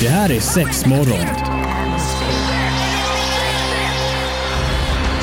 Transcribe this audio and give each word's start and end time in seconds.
Det 0.00 0.08
här 0.08 0.32
är 0.32 0.40
sex 0.40 0.86
morgon. 0.86 1.26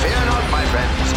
Fear 0.01 0.25
not, 0.25 0.43
my 0.51 0.65
friends. 0.71 1.13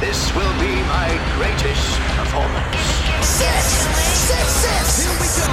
This 0.00 0.32
will 0.36 0.54
be 0.60 0.74
my 0.76 1.08
greatest 1.38 1.98
performance. 2.18 2.78
Six, 3.22 3.64
six, 4.28 4.46
six. 4.64 5.06
Here 5.06 5.18
we 5.20 5.28
go. 5.46 5.52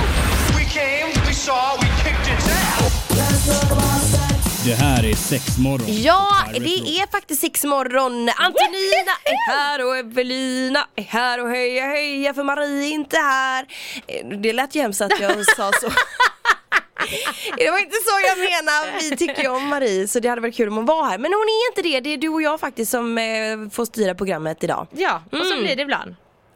We 0.58 0.66
came, 0.66 1.26
we 1.28 1.34
saw, 1.34 1.78
we 1.82 1.88
kicked 2.04 2.34
its 2.34 2.48
ass. 2.48 3.00
Det 4.66 4.74
här 4.76 5.06
är 5.06 5.16
sex 5.16 5.58
morgon. 5.58 5.86
Ja, 6.02 6.36
det 6.54 7.00
är 7.00 7.12
faktiskt 7.12 7.42
sex 7.42 7.64
morgon. 7.64 8.30
Antonina 8.30 9.14
är 9.24 9.52
här 9.52 9.86
och 9.88 9.98
Evelina 9.98 10.88
är 10.96 11.04
här 11.04 11.44
och 11.44 11.50
heja 11.50 11.86
heja 11.86 12.34
för 12.34 12.44
Marie 12.44 12.84
är 12.88 12.92
inte 12.94 13.18
här. 13.18 13.66
Eh, 14.08 14.28
Det 14.38 14.54
lät 14.54 14.76
ju 14.76 14.82
hemskt 14.82 15.02
att 15.02 15.20
jag 15.20 15.46
sa 15.56 15.72
så. 15.82 15.88
Det 17.58 17.72
var 17.72 17.80
inte 17.80 17.96
så 17.96 18.12
jag 18.28 18.38
menade, 18.38 19.00
vi 19.02 19.18
tycker 19.18 19.42
ju 19.42 19.48
om 19.50 19.68
Marie 19.68 20.08
så 20.08 20.20
det 20.20 20.28
hade 20.30 20.42
varit 20.42 20.56
kul 20.56 20.68
om 20.68 20.76
hon 20.76 20.86
var 20.86 21.04
här. 21.06 21.18
Men 21.18 21.34
hon 21.34 21.42
är 21.42 21.72
inte 21.72 21.82
det, 21.82 22.00
det 22.00 22.14
är 22.14 22.18
du 22.18 22.30
och 22.30 22.42
jag 22.42 22.60
faktiskt 22.60 22.92
som 22.92 23.18
eh, 23.18 23.24
får 23.72 23.86
styra 23.86 24.16
programmet 24.16 24.64
idag. 24.64 24.88
Ja, 24.92 25.24
och 25.32 25.38
så 25.46 25.58
blir 25.58 25.76
det 25.76 25.82
ibland. 25.82 26.16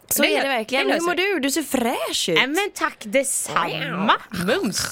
Så 0.10 0.22
Det 0.22 0.36
är 0.36 0.42
det 0.42 0.48
verkligen. 0.48 0.88
det 0.88 0.94
Hur 0.94 1.02
mår 1.02 1.16
du? 1.16 1.40
Du 1.40 1.52
ser 1.52 1.64
fräsch 1.64 2.30
ut. 2.30 2.36
Nej 2.36 2.48
men 2.48 2.72
tack 2.74 2.98
detsamma! 3.00 4.14
Mums! 4.46 4.88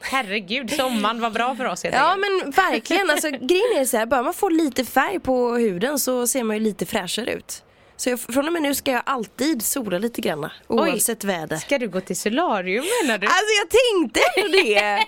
Herregud, 0.00 0.70
sommaren 0.72 1.20
var 1.20 1.30
bra 1.30 1.56
för 1.56 1.64
oss 1.64 1.82
helt 1.84 1.94
Ja 1.96 2.12
enkelt. 2.12 2.42
men 2.42 2.50
verkligen, 2.50 3.10
alltså 3.10 3.28
grejen 3.30 3.76
är 3.76 3.84
så 3.84 3.96
här, 3.96 4.06
bara 4.06 4.22
man 4.22 4.34
får 4.34 4.50
lite 4.50 4.84
färg 4.84 5.20
på 5.20 5.54
huden 5.54 5.98
så 5.98 6.26
ser 6.26 6.42
man 6.44 6.56
ju 6.56 6.62
lite 6.62 6.86
fräschare 6.86 7.32
ut. 7.32 7.62
Så 7.96 8.10
jag, 8.10 8.20
från 8.20 8.46
och 8.46 8.52
med 8.52 8.62
nu 8.62 8.74
ska 8.74 8.90
jag 8.90 9.02
alltid 9.06 9.62
sola 9.62 9.98
lite 9.98 10.20
grann 10.20 10.48
oavsett 10.66 11.24
väder. 11.24 11.56
Ska 11.56 11.78
du 11.78 11.88
gå 11.88 12.00
till 12.00 12.16
solarium 12.16 12.84
menar 13.02 13.18
du? 13.18 13.26
Alltså 13.26 13.52
jag 13.60 13.68
tänkte 13.70 14.20
ändå 14.36 14.48
det. 14.52 15.06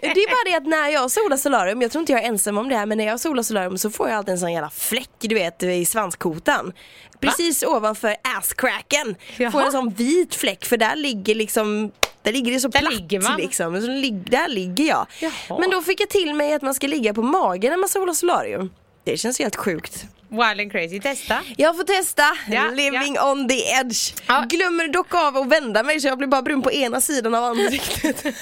Det 0.00 0.20
är 0.20 0.30
bara 0.30 0.50
det 0.50 0.56
att 0.56 0.66
när 0.66 0.88
jag 0.88 1.10
solar 1.10 1.36
solarium, 1.36 1.82
jag 1.82 1.90
tror 1.92 2.00
inte 2.00 2.12
jag 2.12 2.24
är 2.24 2.28
ensam 2.28 2.58
om 2.58 2.68
det 2.68 2.76
här 2.76 2.86
men 2.86 2.98
när 2.98 3.06
jag 3.06 3.20
solar 3.20 3.42
solarium 3.42 3.78
så 3.78 3.90
får 3.90 4.08
jag 4.08 4.16
alltid 4.18 4.32
en 4.32 4.38
sån 4.38 4.52
jävla 4.52 4.70
fläck 4.70 5.10
du 5.18 5.34
vet 5.34 5.62
i 5.62 5.84
svanskotan. 5.84 6.72
Precis 7.20 7.62
ovanför 7.62 8.16
asscracken. 8.38 9.06
Får 9.36 9.44
Jaha. 9.44 9.52
jag 9.54 9.66
en 9.66 9.72
sån 9.72 9.90
vit 9.90 10.34
fläck 10.34 10.64
för 10.64 10.76
där 10.76 10.96
ligger 10.96 11.34
liksom 11.34 11.92
där 12.22 12.32
ligger 12.32 12.52
det 12.52 12.60
så 12.60 12.68
Där 12.68 12.80
platt 12.80 12.92
ligger 12.94 13.20
man. 13.20 13.36
liksom. 13.40 13.80
Så 13.80 13.86
där 14.30 14.48
ligger 14.48 14.84
jag. 14.84 15.06
Jaha. 15.20 15.58
Men 15.60 15.70
då 15.70 15.82
fick 15.82 16.00
jag 16.00 16.08
till 16.08 16.34
mig 16.34 16.54
att 16.54 16.62
man 16.62 16.74
ska 16.74 16.86
ligga 16.86 17.14
på 17.14 17.22
magen 17.22 17.70
när 17.70 17.76
man 17.78 17.88
solar 17.88 18.12
solarium. 18.12 18.70
Det 19.04 19.16
känns 19.16 19.38
helt 19.38 19.56
sjukt. 19.56 20.06
Wild 20.30 20.60
and 20.60 20.72
crazy, 20.72 21.00
testa. 21.00 21.38
Jag 21.56 21.76
får 21.76 21.84
testa, 21.84 22.22
Ja, 22.50 22.70
living 22.70 23.18
on 23.18 23.48
the 23.48 23.54
edge. 23.70 24.14
Ja. 24.26 24.44
Glömmer 24.48 24.88
dock 24.88 25.14
av 25.14 25.36
att 25.36 25.48
vända 25.48 25.82
mig 25.82 26.00
så 26.00 26.08
jag 26.08 26.18
blir 26.18 26.28
bara 26.28 26.42
brun 26.42 26.62
på 26.62 26.72
ena 26.72 27.00
sidan 27.00 27.34
av 27.34 27.44
ansiktet. 27.44 28.24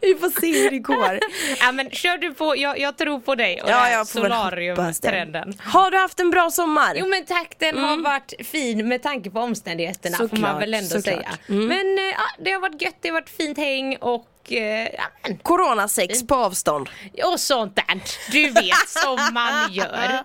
Vi 0.00 0.14
får 0.14 0.40
se 0.40 0.62
hur 0.62 0.70
det 0.70 0.78
går. 0.78 1.18
Ja 1.60 1.72
men 1.72 1.90
kör 1.90 2.18
du 2.18 2.34
på, 2.34 2.56
jag, 2.56 2.78
jag 2.78 2.98
tror 2.98 3.20
på 3.20 3.34
dig 3.34 3.62
och 3.62 3.70
Ja, 3.70 3.88
jag 3.90 4.06
solariumtrenden. 4.06 5.54
Har 5.64 5.90
du 5.90 5.98
haft 5.98 6.20
en 6.20 6.30
bra 6.30 6.50
sommar? 6.50 6.94
Jo 6.96 7.06
men 7.06 7.24
tack, 7.24 7.54
den 7.58 7.78
har 7.78 7.96
varit 7.96 8.34
fin 8.46 8.88
med 8.88 9.02
tanke 9.02 9.30
på 9.30 9.40
omständigheterna 9.40 10.16
får 10.16 10.22
man 10.24 10.30
Såklart, 10.36 10.62
väl 10.62 10.74
ändå 10.74 10.88
såklart. 10.88 11.04
säga. 11.04 11.28
Men 11.46 11.98
eh, 11.98 12.04
ja, 12.04 12.44
det 12.44 12.50
har 12.52 12.60
varit 12.60 12.82
gött, 12.82 12.96
det 13.00 13.08
har 13.08 13.12
varit 13.14 13.30
fint 13.30 13.58
häng 13.58 13.96
och 13.96 14.26
eh, 14.52 14.88
ja, 14.88 15.34
Coronasex 15.42 16.26
på 16.26 16.34
avstånd. 16.34 16.88
och 17.24 17.40
sånt 17.40 17.76
där. 17.76 18.00
Du 18.32 18.50
vet 18.50 18.88
som 18.88 19.34
man 19.34 19.72
gör. 19.72 20.22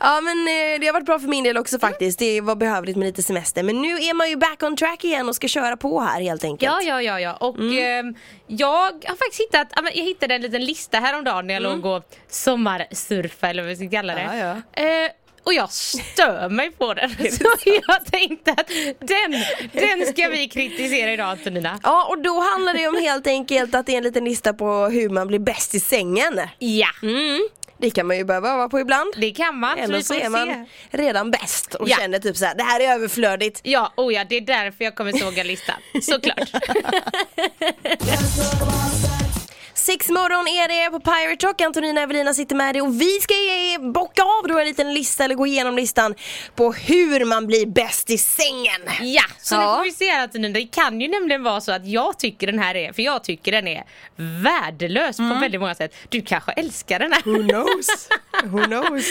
Ja 0.00 0.20
men 0.20 0.38
eh, 0.48 0.80
det 0.80 0.86
har 0.86 0.92
varit 0.92 1.06
bra 1.06 1.18
för 1.18 1.28
min 1.28 1.44
del 1.44 1.56
också 1.56 1.78
faktiskt. 1.78 2.18
Det 2.18 2.40
var 2.40 2.54
behövligt 2.56 2.96
med 2.96 3.06
lite 3.06 3.22
semester. 3.22 3.62
Men 3.62 3.82
nu 3.82 3.88
är 3.88 4.14
man 4.14 4.30
ju 4.30 4.36
back 4.36 4.62
on 4.62 4.76
track 4.76 5.04
igen 5.04 5.28
och 5.28 5.34
ska 5.34 5.48
köra 5.48 5.76
på 5.76 6.00
här 6.00 6.20
helt 6.20 6.44
enkelt. 6.44 6.72
Ja, 6.72 6.82
ja, 6.82 7.02
ja, 7.02 7.20
ja. 7.20 7.36
Och 7.48 7.58
Mm. 7.58 8.08
eh, 8.08 8.14
jag 8.46 8.66
har 9.06 9.16
faktiskt 9.16 9.40
hittat, 9.40 9.68
ja, 9.76 9.82
jag 9.94 10.04
hittade 10.04 10.34
en 10.34 10.42
liten 10.42 10.64
lista 10.64 10.98
häromdagen 11.00 11.46
när 11.46 11.54
jag 11.54 11.62
låg 11.62 11.86
och 11.86 12.04
sommarsurfa 12.28 13.48
eller 13.50 13.62
vad 13.62 13.68
vi 13.68 13.76
ska 13.76 13.90
kalla 13.90 14.14
det. 14.14 14.20
Mm. 14.20 14.38
Ja, 14.38 14.82
Eh, 14.82 15.10
och 15.44 15.54
jag 15.54 15.70
stör 15.72 16.48
mig 16.48 16.70
på 16.70 16.94
den. 16.94 17.10
Så 17.32 17.44
jag 17.64 18.06
tänkte 18.06 18.50
att 18.52 18.68
den, 18.98 19.32
den 19.72 20.06
ska 20.06 20.28
vi 20.28 20.48
kritisera 20.48 21.12
idag 21.12 21.28
Antonina. 21.30 21.80
Ja 21.82 22.06
och 22.10 22.18
då 22.22 22.40
handlar 22.40 22.74
det 22.74 22.88
om 22.88 22.94
helt 22.96 23.26
enkelt 23.26 23.74
att 23.74 23.86
det 23.86 23.92
är 23.92 23.96
en 23.96 24.02
liten 24.02 24.24
lista 24.24 24.52
på 24.54 24.86
hur 24.86 25.08
man 25.08 25.26
blir 25.28 25.38
bäst 25.38 25.74
i 25.74 25.80
sängen. 25.80 26.40
Ja, 26.58 26.88
Mm. 27.02 27.48
Det 27.80 27.90
kan 27.90 28.06
man 28.06 28.16
ju 28.16 28.24
behöva 28.24 28.50
öva 28.50 28.68
på 28.68 28.80
ibland. 28.80 29.14
det 29.16 29.30
kan 29.30 29.58
man. 29.58 29.78
Eller 29.78 30.00
så 30.00 30.14
är 30.14 30.20
se. 30.20 30.28
man 30.28 30.66
redan 30.90 31.30
bäst 31.30 31.74
och 31.74 31.88
Ja. 31.88 31.96
känner 31.96 32.18
typ 32.18 32.36
såhär, 32.36 32.54
det 32.54 32.62
här 32.62 32.80
är 32.80 32.94
överflödigt. 32.94 33.60
Ja, 33.62 33.92
oh 33.96 34.14
ja, 34.14 34.24
det 34.28 34.36
är 34.36 34.40
därför 34.40 34.84
jag 34.84 34.94
kommer 34.94 35.12
såga 35.12 35.42
listan. 35.42 35.76
Såklart. 36.02 36.50
Sex 39.88 40.08
morgon 40.08 40.48
är 40.48 40.68
det 40.68 40.90
på 40.90 41.00
Pirate 41.00 41.46
Rock, 41.46 41.60
Antonina 41.60 42.00
Evelina 42.00 42.34
sitter 42.34 42.56
med 42.56 42.74
dig 42.74 42.82
och 42.82 43.00
vi 43.00 43.20
ska 43.20 43.34
bocka 43.80 44.22
av 44.22 44.48
då 44.48 44.58
en 44.58 44.66
liten 44.66 44.94
lista 44.94 45.24
eller 45.24 45.34
gå 45.34 45.46
igenom 45.46 45.76
listan 45.76 46.14
på 46.54 46.72
hur 46.72 47.24
man 47.24 47.46
blir 47.46 47.66
bäst 47.66 48.10
i 48.10 48.18
sängen. 48.18 48.80
Ja, 49.00 49.22
så 49.38 49.54
Ja. 49.54 49.60
nu 49.60 49.76
får 49.76 49.84
vi 49.84 49.92
se 49.92 50.10
här 50.10 50.22
Antonina. 50.22 50.54
Det 50.54 50.66
kan 50.66 51.00
ju 51.00 51.08
nämligen 51.08 51.42
vara 51.42 51.60
så 51.60 51.72
att 51.72 51.86
jag 51.86 52.18
tycker 52.18 52.46
den 52.46 52.58
här 52.58 52.74
är, 52.74 52.92
för 52.92 53.02
jag 53.02 53.24
tycker 53.24 53.52
den 53.52 53.68
är 53.68 53.84
värdelös 54.16 55.16
på 55.16 55.36
väldigt 55.40 55.60
många 55.60 55.74
sätt. 55.74 55.94
Du 56.08 56.22
kanske 56.22 56.52
älskar 56.52 56.98
den 56.98 57.12
här. 57.12 57.22
Who 57.24 57.48
knows? 57.48 58.08
Who 58.44 58.64
knows? 58.64 59.10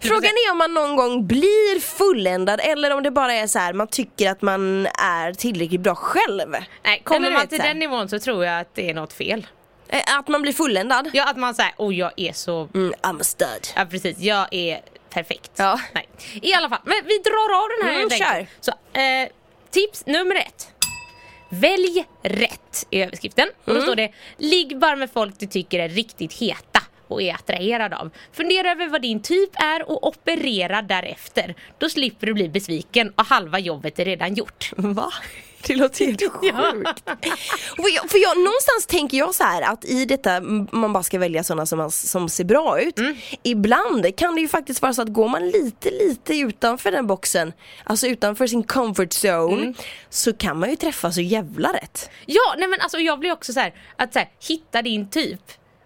Frågan 0.00 0.30
är 0.30 0.50
om 0.52 0.58
man 0.58 0.74
någon 0.74 0.96
gång 0.96 1.26
blir 1.26 1.80
fulländad 1.80 2.60
eller 2.62 2.94
om 2.94 3.02
det 3.02 3.10
bara 3.10 3.34
är 3.34 3.46
så 3.46 3.58
här 3.58 3.72
man 3.72 3.88
tycker 3.88 4.30
att 4.30 4.42
man 4.42 4.86
är 4.86 5.32
tillräckligt 5.32 5.80
bra 5.80 5.94
själv. 5.94 6.56
Nej, 6.84 7.02
kommer 7.04 7.26
Eller 7.26 7.38
man 7.38 7.46
till 7.46 7.58
den 7.58 7.78
nivån 7.78 8.08
så 8.08 8.18
tror 8.18 8.44
jag 8.44 8.60
att 8.60 8.74
det 8.74 8.90
är 8.90 8.94
något 8.94 9.12
fel. 9.12 9.46
Eh, 9.92 10.18
Att 10.18 10.28
man 10.28 10.42
blir 10.42 10.52
fulländad? 10.52 11.10
Ja, 11.12 11.30
att 11.30 11.36
man 11.36 11.54
säger 11.54 11.72
oh 11.78 11.94
jag 11.94 12.12
är 12.16 12.32
så, 12.32 12.68
Mm, 12.74 12.92
I'm 13.02 13.20
a 13.20 13.24
stud. 13.24 13.66
ja 13.76 13.84
precis, 13.90 14.18
jag 14.18 14.46
är 14.50 14.80
perfekt. 15.10 15.50
Ja. 15.56 15.80
Nej. 15.94 16.08
I 16.42 16.54
alla 16.54 16.68
fall, 16.68 16.80
men 16.84 16.96
vi 17.06 17.18
drar 17.18 17.62
av 17.62 17.68
den 17.78 17.88
här 17.88 17.96
Mm, 17.96 18.10
kör. 18.10 18.46
Så, 18.60 18.70
eh, 19.00 19.28
tips 19.70 20.06
nummer 20.06 20.36
ett. 20.36 20.68
Välj 21.48 22.04
rätt 22.22 22.86
i 22.90 23.02
överskriften. 23.02 23.48
Och 23.64 23.68
Mm. 23.68 23.80
då 23.80 23.86
står 23.86 23.96
det 23.96 24.12
Ligg 24.36 24.78
bara 24.78 24.96
med 24.96 25.10
folk 25.12 25.34
du 25.38 25.46
tycker 25.46 25.78
är 25.78 25.88
riktigt 25.88 26.32
heta 26.32 26.80
och 27.08 27.22
är 27.22 27.34
attraherad 27.34 27.92
av. 27.94 28.10
Fundera 28.32 28.70
över 28.70 28.88
vad 28.88 29.02
din 29.02 29.22
typ 29.22 29.50
är 29.62 29.90
och 29.90 30.06
operera 30.08 30.82
därefter. 30.82 31.54
Då 31.78 31.88
slipper 31.88 32.26
du 32.26 32.34
bli 32.34 32.48
besviken 32.48 33.12
och 33.16 33.26
halva 33.26 33.58
jobbet 33.58 33.98
är 33.98 34.04
redan 34.04 34.34
gjort. 34.34 34.70
Va? 34.76 35.12
Det 35.66 35.74
låter 35.76 36.06
helt 36.06 36.20
sjukt. 36.32 37.02
för, 37.76 37.94
jag, 37.94 38.10
för 38.10 38.18
jag, 38.18 38.36
någonstans 38.38 38.86
tänker 38.88 39.18
jag 39.18 39.34
så 39.34 39.44
här 39.44 39.62
att 39.62 39.84
i 39.84 40.04
detta 40.04 40.40
man 40.72 40.92
bara 40.92 41.02
ska 41.02 41.18
välja 41.18 41.44
sådana 41.44 41.66
som, 41.66 41.78
man- 41.78 41.90
som 41.90 42.28
ser 42.28 42.44
bra 42.44 42.80
ut. 42.80 42.94
Ibland 43.42 44.16
kan 44.16 44.34
det 44.34 44.40
ju 44.40 44.48
faktiskt 44.48 44.82
vara 44.82 44.92
så 44.94 45.02
att 45.02 45.08
går 45.12 45.28
man 45.28 45.48
lite 45.50 45.90
lite 45.90 46.36
utanför 46.38 46.90
den 46.92 47.06
boxen, 47.06 47.52
alltså 47.84 48.06
utanför 48.06 48.46
sin 48.46 48.62
comfort 48.62 49.08
zone, 49.24 49.74
så 50.10 50.32
kan 50.32 50.58
man 50.58 50.70
ju 50.70 50.76
träffa 50.76 51.12
så 51.12 51.20
jävla 51.20 51.72
rätt. 51.72 52.10
Ja, 52.26 52.54
nej 52.58 52.68
men 52.68 52.80
alltså 52.80 52.98
jag 52.98 53.18
blir 53.18 53.32
också 53.32 53.52
så 53.52 53.60
här 53.60 53.74
att 53.96 54.12
så 54.12 54.18
här, 54.18 54.28
hitta 54.48 54.82
din 54.82 55.10
typ. 55.10 55.40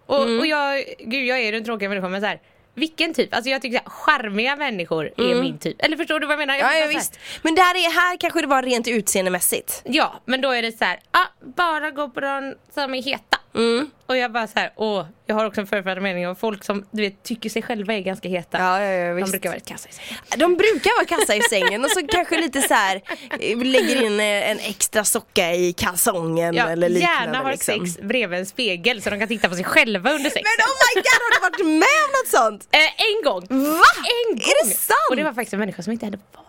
Och, 0.06 0.22
Mm. 0.22 0.38
och 0.40 0.46
jag, 0.46 0.84
gud 0.98 1.24
jag 1.26 1.40
är 1.40 1.52
den 1.52 1.64
tråkiga 1.64 1.88
människan 1.88 2.12
men 2.12 2.20
så 2.20 2.26
här, 2.26 2.40
vilken 2.74 3.14
typ? 3.14 3.34
Alltså 3.34 3.50
jag 3.50 3.62
tycker 3.62 3.78
här, 3.78 3.90
charmiga 3.90 4.56
människor 4.56 5.10
är 5.16 5.34
min 5.34 5.58
typ. 5.58 5.76
Eller 5.82 5.96
förstår 5.96 6.20
du 6.20 6.26
vad 6.26 6.32
jag 6.32 6.38
menar? 6.38 6.54
Jag 6.54 6.64
Mm. 6.64 6.78
Ja, 6.78 6.86
ja 6.86 6.98
visst. 6.98 7.18
Men 7.42 7.54
det 7.54 7.62
här, 7.62 7.74
är, 7.74 7.90
här 7.90 8.16
kanske 8.16 8.40
det 8.40 8.46
var 8.46 8.62
rent 8.62 8.88
utseendemässigt. 8.88 9.82
Ja, 9.84 10.20
men 10.24 10.40
då 10.40 10.50
är 10.50 10.62
det 10.62 10.78
så 10.78 10.84
här, 10.84 11.00
ah, 11.10 11.26
bara 11.56 11.90
gå 11.90 12.08
på 12.08 12.20
de 12.20 12.54
som 12.74 12.94
är 12.94 13.02
heta. 13.02 13.38
Mm. 13.54 13.90
Och 14.06 14.16
jag 14.16 14.32
bara 14.32 14.46
så 14.46 14.58
här, 14.58 14.72
åh, 14.76 15.06
jag 15.26 15.34
har 15.34 15.44
också 15.44 15.60
en 15.60 15.66
förutfattad 15.66 16.02
mening 16.02 16.28
om 16.28 16.36
folk 16.36 16.64
som 16.64 16.84
du 16.90 17.02
vet 17.02 17.22
tycker 17.22 17.50
sig 17.50 17.62
själva 17.62 17.94
är 17.94 18.00
ganska 18.00 18.28
heta. 18.28 18.58
Ja, 18.58 18.80
ja, 18.82 18.90
ja, 18.92 19.08
de 19.08 19.14
visst. 19.14 19.30
brukar 19.30 19.50
vara 19.50 19.60
kassa 19.60 19.88
i 19.88 19.92
sig. 19.92 20.04
De 20.36 20.54
brukar 20.56 20.90
vara 20.96 21.04
kassa 21.20 21.34
i 21.36 21.40
sängen 21.42 21.84
och 21.84 21.90
så 21.90 22.06
kanske 22.06 22.40
lite 22.40 22.62
så 22.62 22.74
här 22.74 23.00
eh, 23.40 23.58
lägger 23.58 24.02
in 24.02 24.20
eh, 24.20 24.50
en 24.50 24.58
extra 24.58 25.04
socka 25.04 25.52
i 25.54 25.72
kalsongen 25.72 26.54
Ja, 26.54 26.68
eller 26.68 26.88
liknande. 26.88 27.24
gärna 27.24 27.38
har 27.38 27.50
liksom. 27.52 27.86
sex 27.86 27.98
bredvid 28.02 28.38
en 28.38 28.46
spegel 28.46 29.02
så 29.02 29.10
de 29.10 29.18
kan 29.18 29.28
titta 29.28 29.48
på 29.48 29.54
sig 29.54 29.64
själva 29.64 30.10
under 30.10 30.30
sexet. 30.30 30.42
Men 30.58 30.66
oh 30.66 30.74
my 30.84 31.00
god, 31.00 31.06
har 31.24 31.34
du 31.34 31.40
varit 31.40 31.78
med 31.80 31.98
om 32.06 32.12
något 32.12 32.28
sånt? 32.60 32.68
Eh, 32.72 32.78
en 32.80 33.24
gång! 33.24 33.40
Va? 33.64 33.84
En 34.14 34.36
gång! 34.36 34.44
Är 34.48 34.64
det 34.68 34.70
sant? 34.76 34.96
Och 35.10 35.16
det 35.16 35.24
var 35.24 35.32
faktiskt 35.32 35.52
en 35.54 35.60
människa 35.60 35.82
som 35.82 35.92
inte 35.92 36.06
hade 36.06 36.18
var 36.18 36.22
så 36.24 36.28
jävla 36.28 36.42
snygg. 36.42 36.43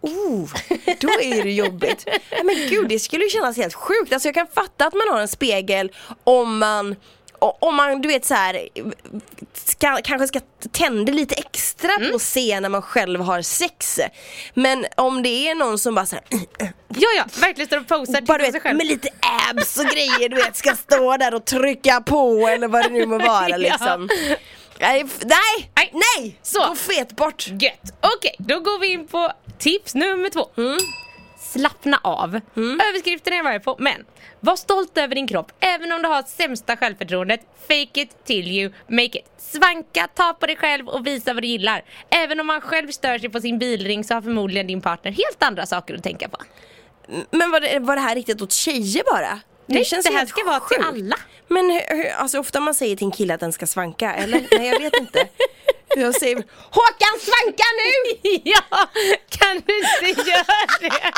Oh, 0.00 0.48
då 1.00 1.08
är 1.08 1.42
det 1.44 1.52
jobbigt. 1.52 2.06
Men 2.44 2.54
gud, 2.70 2.88
det 2.88 2.98
skulle 2.98 3.24
ju 3.24 3.30
kännas 3.30 3.56
helt 3.56 3.74
sjukt. 3.74 4.12
Alltså 4.12 4.28
jag 4.28 4.34
kan 4.34 4.46
fatta 4.54 4.86
att 4.86 4.94
man 4.94 5.08
har 5.10 5.20
en 5.20 5.28
spegel 5.28 5.92
om 6.24 6.58
man 6.58 6.96
om 7.38 7.74
man 7.76 8.00
du 8.02 8.08
vet 8.08 8.24
så 8.24 8.34
här 8.34 8.68
ska, 9.54 9.98
kanske 10.04 10.26
ska 10.28 10.40
tända 10.72 11.12
lite 11.12 11.34
extra 11.34 11.92
Mm. 11.94 12.10
på 12.10 12.16
att 12.16 12.22
se 12.22 12.60
när 12.60 12.68
man 12.68 12.82
själv 12.82 13.20
har 13.20 13.42
sex. 13.42 14.00
Men 14.54 14.86
om 14.96 15.22
det 15.22 15.28
är 15.50 15.54
någon 15.54 15.78
som 15.78 15.94
bara 15.94 16.06
så 16.06 16.16
här, 16.16 16.24
Ja, 16.88 17.08
ja, 17.16 17.24
verkligen 17.40 17.66
står 17.66 17.80
och 17.80 17.88
posar 17.88 18.20
bara 18.20 18.38
du 18.38 18.44
sig 18.44 18.52
vet, 18.52 18.62
själv. 18.62 18.76
med 18.76 18.86
lite 18.86 19.08
abs 19.50 19.76
och 19.78 19.84
grejer 19.86 20.28
du 20.28 20.36
vet 20.36 20.56
ska 20.56 20.74
stå 20.74 21.16
där 21.16 21.34
och 21.34 21.44
trycka 21.44 22.00
på 22.00 22.48
eller 22.48 22.68
vad 22.68 22.82
det 22.84 22.88
nu 22.90 23.06
må 23.06 23.18
vara 23.18 23.48
Ja. 23.50 23.56
liksom. 23.56 24.08
Nej, 24.80 25.04
nej, 25.24 25.92
Nej. 25.92 26.38
Så. 26.42 26.68
Gå 26.68 26.74
fet 26.74 27.16
bort! 27.16 27.46
Gött. 27.48 27.98
Okej, 28.16 28.34
då 28.38 28.60
går 28.60 28.78
vi 28.80 28.86
in 28.86 29.06
på 29.08 29.32
tips 29.58 29.94
nummer 29.94 30.30
två. 30.30 30.48
Mm. 30.56 30.78
slappna 31.38 32.00
av. 32.02 32.40
Överskriften 32.56 33.32
är 33.32 33.36
jag 33.36 33.44
med 33.44 33.64
på, 33.64 33.76
men 33.78 34.04
var 34.40 34.56
stolt 34.56 34.98
över 34.98 35.14
din 35.14 35.28
kropp 35.28 35.52
även 35.60 35.92
om 35.92 36.02
du 36.02 36.08
har 36.08 36.22
sämsta 36.22 36.76
självförtroendet. 36.76 37.40
Fake 37.68 38.00
it 38.00 38.24
till 38.24 38.48
you 38.48 38.72
make 38.88 39.18
it. 39.18 39.24
Svanka, 39.38 40.08
ta 40.14 40.32
på 40.32 40.46
dig 40.46 40.56
själv 40.56 40.88
och 40.88 41.06
visa 41.06 41.34
vad 41.34 41.42
du 41.42 41.46
gillar. 41.46 41.84
Även 42.10 42.40
om 42.40 42.46
man 42.46 42.60
själv 42.60 42.90
stör 42.90 43.18
sig 43.18 43.28
på 43.28 43.40
sin 43.40 43.58
bilring 43.58 44.04
så 44.04 44.14
har 44.14 44.22
förmodligen 44.22 44.66
din 44.66 44.80
partner 44.80 45.12
helt 45.12 45.42
andra 45.42 45.66
saker 45.66 45.94
att 45.94 46.02
tänka 46.02 46.28
på. 46.28 46.38
Men 47.30 47.50
var 47.50 47.60
det, 47.60 47.78
var 47.78 47.96
det 47.96 48.02
här 48.02 48.14
riktigt 48.14 48.42
åt 48.42 48.52
tjejer 48.52 49.02
bara? 49.12 49.40
Nej, 49.66 49.84
det 49.90 50.08
här 50.10 50.18
helt 50.18 50.30
ska 50.30 50.44
vara 50.44 50.60
till 50.60 50.84
alla. 50.84 51.16
Men 51.48 51.70
hur, 51.70 51.96
hur, 51.96 52.10
alltså 52.10 52.38
ofta 52.38 52.60
man 52.60 52.74
säger 52.74 52.96
till 52.96 53.04
en 53.04 53.10
kille 53.10 53.34
att 53.34 53.40
den 53.40 53.52
ska 53.52 53.66
svanka, 53.66 54.14
eller? 54.14 54.46
Nej 54.58 54.68
jag 54.68 54.80
vet 54.80 54.96
inte. 54.96 55.28
Jag 56.00 56.14
säger 56.14 56.36
Håkan 56.70 57.20
svanka 57.20 57.64
nu! 57.80 58.40
ja, 58.44 58.88
kan 59.28 59.62
du 59.66 60.08
inte 60.08 60.30
göra 60.30 60.66
det? 60.80 61.12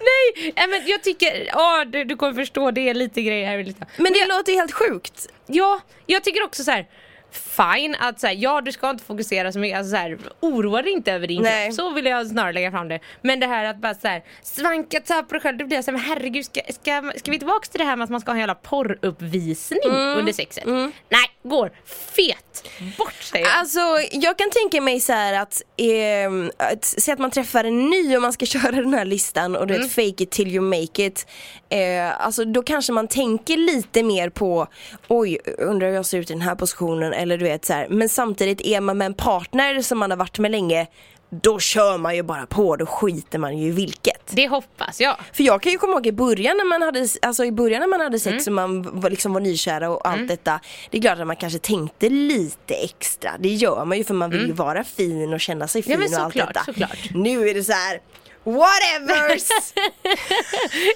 Nej, 0.00 0.68
men 0.68 0.86
jag 0.86 1.02
tycker, 1.02 1.50
åh, 1.54 1.84
du, 1.86 2.04
du 2.04 2.16
kommer 2.16 2.34
förstå, 2.34 2.70
det 2.70 2.88
är 2.88 2.94
lite 2.94 3.22
grejer 3.22 3.46
här. 3.46 3.74
Men 3.96 4.12
det 4.12 4.26
låter 4.26 4.52
helt 4.52 4.72
sjukt. 4.72 5.26
Ja, 5.46 5.80
jag 6.06 6.24
tycker 6.24 6.42
också 6.42 6.64
så 6.64 6.70
här. 6.70 6.86
Fine 7.32 7.96
att 7.98 8.22
här, 8.22 8.36
ja 8.38 8.60
du 8.60 8.72
ska 8.72 8.90
inte 8.90 9.04
fokusera 9.04 9.52
så 9.52 9.58
mycket, 9.58 9.78
alltså 9.78 9.90
så 9.90 9.96
här, 9.96 10.18
oroa 10.40 10.82
dig 10.82 10.92
inte 10.92 11.12
över 11.12 11.26
din 11.26 11.42
Nej. 11.42 11.66
kropp. 11.66 11.76
Så 11.76 11.90
vill 11.90 12.06
jag 12.06 12.26
snarare 12.26 12.52
lägga 12.52 12.70
fram 12.70 12.88
det. 12.88 13.00
Men 13.22 13.40
det 13.40 13.46
här 13.46 13.64
att 13.64 13.76
bara 13.76 13.94
så 13.94 14.08
här, 14.08 14.22
svanka, 14.42 15.00
ta 15.00 15.22
på 15.22 15.34
dig 15.34 15.40
själv, 15.40 15.58
då 15.58 15.66
blir 15.66 15.82
så 15.82 15.90
här, 15.90 15.98
men 15.98 16.06
herregud 16.06 16.44
ska, 16.44 16.60
ska, 16.68 17.12
ska 17.16 17.30
vi 17.30 17.38
tillbaka 17.38 17.66
till 17.70 17.78
det 17.78 17.84
här 17.84 17.96
med 17.96 18.04
att 18.04 18.10
man 18.10 18.20
ska 18.20 18.30
ha 18.30 18.34
en 18.34 18.40
jävla 18.40 18.54
porruppvisning 18.54 19.80
Mm. 19.84 20.18
under 20.18 20.32
sexet? 20.32 20.64
Nej, 21.08 21.30
går 21.42 21.72
fet 22.14 22.68
bort 22.98 23.22
säger 23.22 23.44
jag. 23.46 23.54
Alltså 23.58 23.80
jag 24.12 24.38
kan 24.38 24.50
tänka 24.50 24.80
mig 24.80 25.00
så 25.00 25.12
här 25.12 25.42
att, 25.42 25.62
ehm, 25.76 26.50
att 26.56 26.84
säg 26.84 27.12
att 27.12 27.18
man 27.18 27.30
träffar 27.30 27.64
en 27.64 27.86
ny 27.90 28.16
och 28.16 28.22
man 28.22 28.32
ska 28.32 28.46
köra 28.56 28.72
den 28.72 28.94
här 28.94 29.04
listan 29.04 29.56
och 29.56 29.66
du 29.66 29.78
vet 29.78 29.92
fake 29.92 30.22
it 30.22 30.30
till 30.30 30.48
you 30.48 30.60
make 30.60 31.06
it. 31.06 31.26
Eh, 31.68 32.20
alltså 32.26 32.44
då 32.44 32.62
kanske 32.62 32.92
man 32.92 33.08
tänker 33.08 33.56
lite 33.56 34.02
mer 34.02 34.28
på 34.30 34.66
oj 35.08 35.38
undrar 35.58 35.88
hur 35.88 35.94
jag 35.94 36.06
ser 36.06 36.18
ut 36.18 36.30
i 36.30 36.32
den 36.32 36.42
här 36.42 36.54
positionen 36.54 37.12
eller 37.20 37.38
du 37.38 37.44
vet 37.44 37.64
så 37.64 37.72
här. 37.72 37.86
Men 37.88 38.08
samtidigt 38.08 38.60
är 38.60 38.80
man 38.80 38.98
med 38.98 39.06
en 39.06 39.14
partner 39.14 39.82
som 39.82 39.98
man 39.98 40.10
har 40.10 40.18
varit 40.18 40.38
med 40.38 40.50
länge 40.50 40.86
då 41.30 41.58
kör 41.58 41.98
man 41.98 42.16
ju 42.16 42.22
bara 42.22 42.46
på, 42.46 42.76
då 42.76 42.86
skiter 42.86 43.38
man 43.38 43.58
ju 43.58 43.68
i 43.68 43.70
vilket. 43.70 44.26
Det 44.30 44.48
hoppas 44.48 45.00
jag. 45.00 45.16
För 45.32 45.44
jag 45.44 45.62
kan 45.62 45.72
ju 45.72 45.78
komma 45.78 45.92
ihåg 45.92 46.06
i 46.06 46.12
början 46.12 46.56
när 46.56 46.64
man 46.64 46.82
hade, 46.82 47.08
alltså 47.22 47.44
i 47.44 47.52
början 47.52 47.80
när 47.80 47.86
man 47.86 48.00
hade 48.00 48.18
sex 48.18 48.46
och 48.46 48.52
man 48.52 49.00
var, 49.00 49.10
liksom 49.10 49.32
var 49.32 49.40
nykära 49.40 49.90
och 49.90 50.08
allt 50.08 50.28
detta 50.28 50.60
Det 50.90 50.98
är 50.98 51.02
klart 51.02 51.18
att 51.18 51.26
man 51.26 51.36
kanske 51.36 51.58
tänkte 51.58 52.08
lite 52.08 52.74
extra, 52.74 53.30
det 53.38 53.48
gör 53.48 53.84
man 53.84 53.98
ju 53.98 54.04
för 54.04 54.14
man 54.14 54.30
vill 54.30 54.46
ju 54.46 54.52
vara 54.52 54.84
fin 54.84 55.32
och 55.32 55.40
känna 55.40 55.68
sig 55.68 55.82
fin 55.82 55.92
Ja, 55.92 55.98
men 55.98 56.14
och 56.14 56.20
allt 56.20 56.32
såklart, 56.32 56.54
detta 56.54 56.64
såklart. 56.64 56.98
Nu 57.14 57.48
är 57.48 57.54
det 57.54 57.64
så 57.64 57.72
här. 57.72 58.00
Whatevers! 58.44 59.48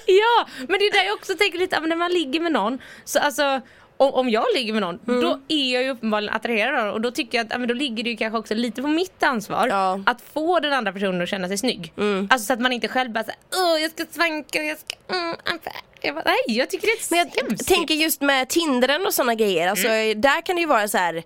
ja, 0.05 0.47
men 0.57 0.79
det 0.79 0.85
är 0.85 0.91
där 0.91 1.03
jag 1.03 1.13
också 1.13 1.35
tänker 1.35 1.59
lite, 1.59 1.79
när 1.79 1.95
man 1.95 2.11
ligger 2.11 2.39
med 2.39 2.51
någon, 2.51 2.79
så 3.05 3.19
alltså 3.19 3.61
om, 3.97 4.13
om 4.13 4.29
jag 4.29 4.45
ligger 4.55 4.73
med 4.73 4.81
någon, 4.81 4.99
Mm. 5.07 5.21
då 5.21 5.39
är 5.47 5.73
jag 5.73 5.83
ju 5.83 5.89
uppenbarligen 5.89 6.35
attraherad 6.35 6.75
av 6.79 6.85
den 6.85 6.93
och 6.93 7.01
då 7.01 7.11
tycker 7.11 7.37
jag 7.37 7.53
att 7.53 7.59
men 7.59 7.67
då 7.67 7.73
ligger 7.73 8.03
det 8.03 8.09
ju 8.09 8.17
kanske 8.17 8.37
också 8.39 8.53
lite 8.53 8.81
på 8.81 8.87
mitt 8.87 9.23
ansvar 9.23 9.67
Ja. 9.67 9.93
Mm. 9.93 10.03
att 10.07 10.21
få 10.33 10.59
den 10.59 10.73
andra 10.73 10.91
personen 10.93 11.21
att 11.21 11.29
känna 11.29 11.47
sig 11.47 11.57
snygg. 11.57 11.93
Alltså 12.29 12.45
så 12.45 12.53
att 12.53 12.59
man 12.59 12.73
inte 12.73 12.87
själv 12.87 13.11
bara 13.11 13.23
såhär, 13.23 13.39
åh 13.55 13.81
jag 13.81 13.91
ska 13.91 14.05
svanka 14.11 14.59
och 14.59 14.65
jag 14.65 14.77
ska, 14.77 14.95
mm, 15.15 15.23
mm." 15.45 15.59
jag 16.01 16.15
bara, 16.15 16.23
nej 16.25 16.57
jag 16.57 16.69
tycker 16.69 16.87
det 16.87 16.91
är 16.93 17.23
Men 17.25 17.31
jag 17.35 17.43
hemskt. 17.49 17.67
tänker 17.67 17.93
just 17.95 18.21
med 18.21 18.49
Tindren 18.49 19.05
och 19.05 19.13
sådana 19.13 19.35
grejer, 19.35 19.67
alltså 19.69 19.87
där 20.15 20.41
kan 20.45 20.55
det 20.55 20.59
ju 20.61 20.67
vara 20.67 20.87
så 20.87 20.97
här. 20.97 21.23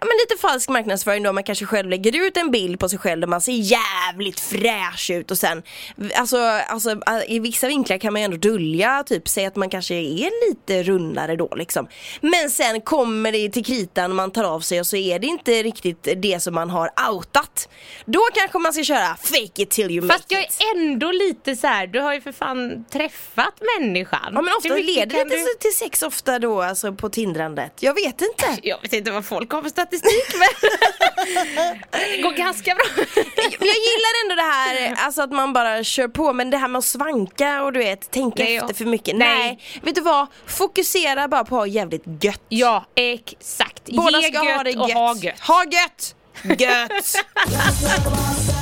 Men 0.00 0.08
lite 0.28 0.40
falsk 0.40 0.68
marknadsföring 0.68 1.22
då 1.22 1.32
man 1.32 1.42
kanske 1.44 1.66
själv 1.66 1.88
lägger 1.90 2.26
ut 2.26 2.36
en 2.36 2.50
bild 2.50 2.80
på 2.80 2.88
sig 2.88 2.98
själv 2.98 3.20
där 3.20 3.28
man 3.28 3.40
ser 3.40 3.52
jävligt 3.52 4.40
fräsch 4.40 5.10
ut 5.10 5.30
och 5.30 5.38
sen 5.38 5.62
Alltså, 6.16 6.38
alltså 6.68 6.96
i 7.28 7.38
vissa 7.38 7.66
vinklar 7.66 7.98
kan 7.98 8.12
man 8.12 8.22
ju 8.22 8.24
ändå 8.24 8.36
dölja 8.36 9.04
typ, 9.06 9.28
säg 9.28 9.46
att 9.46 9.56
man 9.56 9.70
kanske 9.70 9.94
är 9.94 10.48
lite 10.48 10.82
rundare 10.82 11.36
då 11.36 11.48
liksom. 11.56 11.88
Men 12.20 12.50
sen 12.50 12.80
kommer 12.80 13.32
det 13.32 13.50
till 13.50 13.64
kritan 13.64 14.10
och 14.10 14.16
man 14.16 14.30
tar 14.30 14.44
av 14.44 14.60
sig 14.60 14.80
och 14.80 14.86
så 14.86 14.96
är 14.96 15.18
det 15.18 15.26
inte 15.26 15.62
riktigt 15.62 16.08
det 16.16 16.40
som 16.42 16.54
man 16.54 16.70
har 16.70 16.90
outat. 17.10 17.68
Då 18.04 18.20
kanske 18.34 18.58
man 18.58 18.72
ska 18.72 18.84
köra 18.84 19.16
fake 19.16 19.62
it 19.62 19.70
till 19.70 19.90
you 19.90 20.06
make 20.06 20.18
Fast 20.18 20.32
jag 20.32 20.42
it. 20.42 20.56
är 20.60 20.80
ändå 20.80 21.12
lite 21.12 21.56
så 21.56 21.66
här, 21.66 21.86
du 21.86 22.00
har 22.00 22.14
ju 22.14 22.20
för 22.20 22.32
fan 22.32 22.84
träffat 22.92 23.54
människan. 23.78 24.30
Ja 24.34 24.42
men 24.42 24.54
ofta 24.58 24.74
leder 24.74 25.24
det 25.24 25.36
du- 25.36 25.54
till 25.60 25.74
sex 25.74 26.02
ofta 26.02 26.38
då 26.38 26.62
alltså 26.62 26.92
på 26.92 27.08
tindrandet? 27.08 27.72
Jag 27.80 27.94
vet 27.94 28.20
inte. 28.20 28.58
Jag 28.62 28.82
vet 28.82 28.92
inte 28.92 29.10
vad 29.10 29.24
folk 29.24 29.52
har 29.52 29.62
för 29.62 29.70
statistik 29.88 30.34
men 30.38 30.70
det 32.16 32.16
går 32.22 32.32
ganska 32.32 32.74
bra. 32.74 32.84
Men 32.96 33.68
jag 33.68 33.76
gillar 33.76 34.24
ändå 34.24 34.34
det 34.34 34.42
här, 34.52 34.94
alltså 35.04 35.22
att 35.22 35.32
man 35.32 35.52
bara 35.52 35.84
kör 35.84 36.08
på 36.08 36.32
men 36.32 36.50
det 36.50 36.56
här 36.56 36.68
med 36.68 36.78
att 36.78 36.84
svanka 36.84 37.62
och 37.62 37.72
du 37.72 37.78
vet, 37.78 38.10
tänka 38.10 38.42
Nej, 38.42 38.56
efter 38.56 38.74
för 38.74 38.84
mycket. 38.84 39.16
Nej. 39.16 39.38
Nej. 39.38 39.80
vet 39.82 39.94
du 39.94 40.00
vad? 40.00 40.26
Fokusera 40.46 41.28
bara 41.28 41.44
på 41.44 41.54
att 41.54 41.60
ha 41.60 41.66
jävligt 41.66 42.04
gött. 42.24 42.42
Ja, 42.48 42.84
exakt. 42.94 43.82
Båda 43.86 44.20
Ge 44.20 44.28
ska 44.32 44.44
gött 44.44 44.56
ha 44.56 44.62
det 44.64 44.76
och 44.76 44.88
gött. 44.88 44.96
ha 44.98 45.14
gött. 45.14 45.40
Ha 45.40 45.64
gött! 45.64 46.14
Gött! 46.60 47.14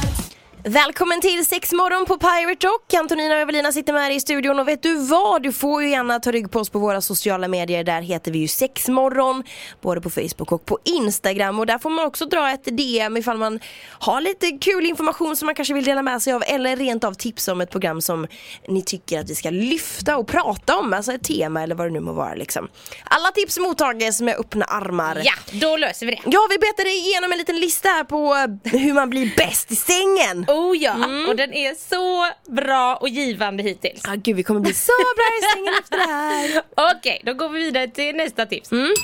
Välkommen 0.69 1.21
till 1.21 1.47
Sexmorgon 1.47 2.07
på 2.07 2.19
Pirate 2.19 2.67
Rock. 2.67 2.95
Antonina 2.95 3.35
och 3.35 3.41
Evelina 3.41 3.73
sitter 3.73 3.93
med 3.93 4.11
dig 4.11 4.17
i 4.17 4.21
studion 4.21 4.59
och 4.59 4.69
vet 4.69 4.83
du 4.83 4.95
vad? 4.99 5.43
Du 5.43 5.53
får 5.53 5.83
ju 5.83 5.91
gärna 5.91 6.21
ta 6.21 6.33
rygg 6.33 6.51
på 6.51 6.59
oss 6.59 6.71
på 6.71 6.79
våra 6.79 7.01
sociala 7.01 7.49
medier. 7.49 7.85
Där 7.85 8.03
heter 8.03 8.33
vi 8.33 8.39
ju 8.39 8.49
Sexmorgon. 8.49 9.43
Både 9.81 10.01
på 10.01 10.11
Facebook 10.11 10.53
och 10.53 10.67
på 10.67 10.79
Instagram. 10.85 11.59
Och 11.59 11.67
där 11.67 11.79
får 11.79 11.91
man 11.91 12.05
också 12.05 12.27
dra 12.27 12.51
ett 12.51 12.65
DM 12.65 13.17
ifall 13.17 13.39
man 13.39 13.61
har 13.89 14.21
lite 14.21 14.51
kul 14.51 14.87
information 14.87 15.37
som 15.37 15.47
man 15.47 15.55
kanske 15.55 15.75
vill 15.75 15.85
dela 15.85 16.03
med 16.03 16.23
sig 16.23 16.33
av. 16.33 16.43
Eller 16.47 16.77
rent 16.77 17.05
av 17.05 17.15
tips 17.15 17.49
om 17.49 17.61
ett 17.61 17.71
program 17.71 18.01
som 18.01 18.27
ni 18.69 18.83
tycker 18.83 19.21
att 19.21 19.31
vi 19.31 19.35
ska 19.35 19.51
lyfta 19.51 20.17
och 20.17 20.29
prata 20.29 20.77
om. 20.77 20.93
Alltså 20.93 21.13
ett 21.13 21.25
tema 21.25 21.63
eller 21.63 21.75
vad 21.75 21.87
det 21.87 21.93
nu 21.93 22.01
må 22.01 22.13
vara 22.13 22.35
liksom. 22.35 22.69
Alla 23.05 23.31
tips 23.31 23.59
mottages 23.59 24.21
med 24.21 24.37
öppna 24.37 24.65
armar. 24.65 25.23
Ja, 25.25 25.33
då 25.53 25.77
löser 25.77 26.07
vi 26.07 26.13
det. 26.13 26.21
Ja, 26.25 26.41
vi 26.51 26.59
betade 26.59 26.91
igenom 26.91 27.33
en 27.33 27.39
liten 27.39 27.61
lista 27.61 27.89
här 27.89 28.05
på 28.05 28.35
eh, 28.35 28.81
hur 28.81 28.93
man 28.93 29.11
blir 29.11 29.37
bäst 29.37 29.73
i 29.73 29.77
sängen. 29.77 30.47
Oh 30.57 30.77
ja, 30.77 30.95
och 31.29 31.37
den 31.37 31.55
är 31.55 31.75
så 31.75 32.35
bra 32.53 32.97
och 32.97 33.09
givande 33.09 33.63
hittills. 33.63 34.05
Ah, 34.09 34.15
gud, 34.15 34.37
vi 34.37 34.43
kommer 34.43 34.61
bli 34.61 34.75
så 34.75 34.93
bra 35.17 35.39
i 35.39 35.43
sängen 35.55 35.75
efter 35.81 35.97
det 35.99 36.13
här. 36.13 36.63
Okej, 36.97 37.21
då 37.25 37.33
går 37.35 37.49
vi 37.49 37.59
vidare 37.59 37.89
till 37.89 38.17
nästa 38.17 38.47
tips. 38.47 38.73
Mm. 38.73 38.95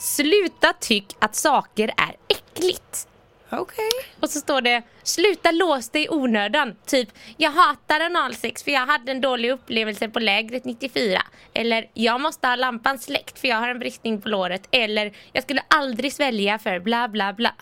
Sluta 0.00 0.72
tyck 0.72 1.06
att 1.18 1.36
saker 1.36 1.88
är 1.88 2.16
äckligt. 2.28 3.08
Okej. 3.50 3.90
Och 4.20 4.30
så 4.30 4.40
står 4.40 4.60
det 4.60 4.82
Sluta 5.02 5.50
lås 5.50 5.88
dig 5.88 6.04
i 6.04 6.08
onödan. 6.08 6.76
Typ 6.86 7.08
Jag 7.36 7.50
hatar 7.50 8.00
analsex 8.00 8.62
för 8.62 8.70
jag 8.70 8.86
hade 8.86 9.12
en 9.12 9.20
dålig 9.20 9.50
upplevelse 9.50 10.08
på 10.08 10.18
lägret 10.18 10.64
94. 10.64 11.22
Eller 11.54 11.90
Jag 11.94 12.20
måste 12.20 12.46
ha 12.48 12.56
lampan 12.56 12.98
släckt 12.98 13.38
för 13.38 13.48
jag 13.48 13.56
har 13.56 13.68
en 13.68 13.78
bristning 13.78 14.20
på 14.20 14.28
låret. 14.28 14.68
Eller 14.70 15.12
Jag 15.32 15.42
skulle 15.42 15.62
aldrig 15.68 16.12
svälja 16.12 16.58
för 16.58 16.78
bla 16.78 17.08
bla 17.08 17.32
bla. 17.32 17.54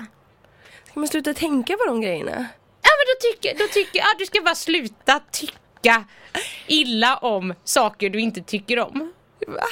Ska 0.91 1.01
man 1.01 1.09
sluta 1.09 1.35
tänka 1.35 1.77
på 1.77 1.85
de 1.87 2.01
grejerna? 2.01 2.47
Men 2.99 3.07
då 3.13 3.33
tycker, 3.33 3.59
då 3.59 3.69
tycker 3.73 3.99
ja, 3.99 4.07
du 4.19 4.27
ska 4.27 4.41
bara 4.41 4.55
sluta 4.55 5.21
tycka 5.33 6.05
illa 6.67 7.17
om 7.17 7.55
saker 7.65 8.11
du 8.11 8.21
inte 8.21 8.41
tycker 8.43 8.79
om. 8.79 9.13
Va? 9.47 9.67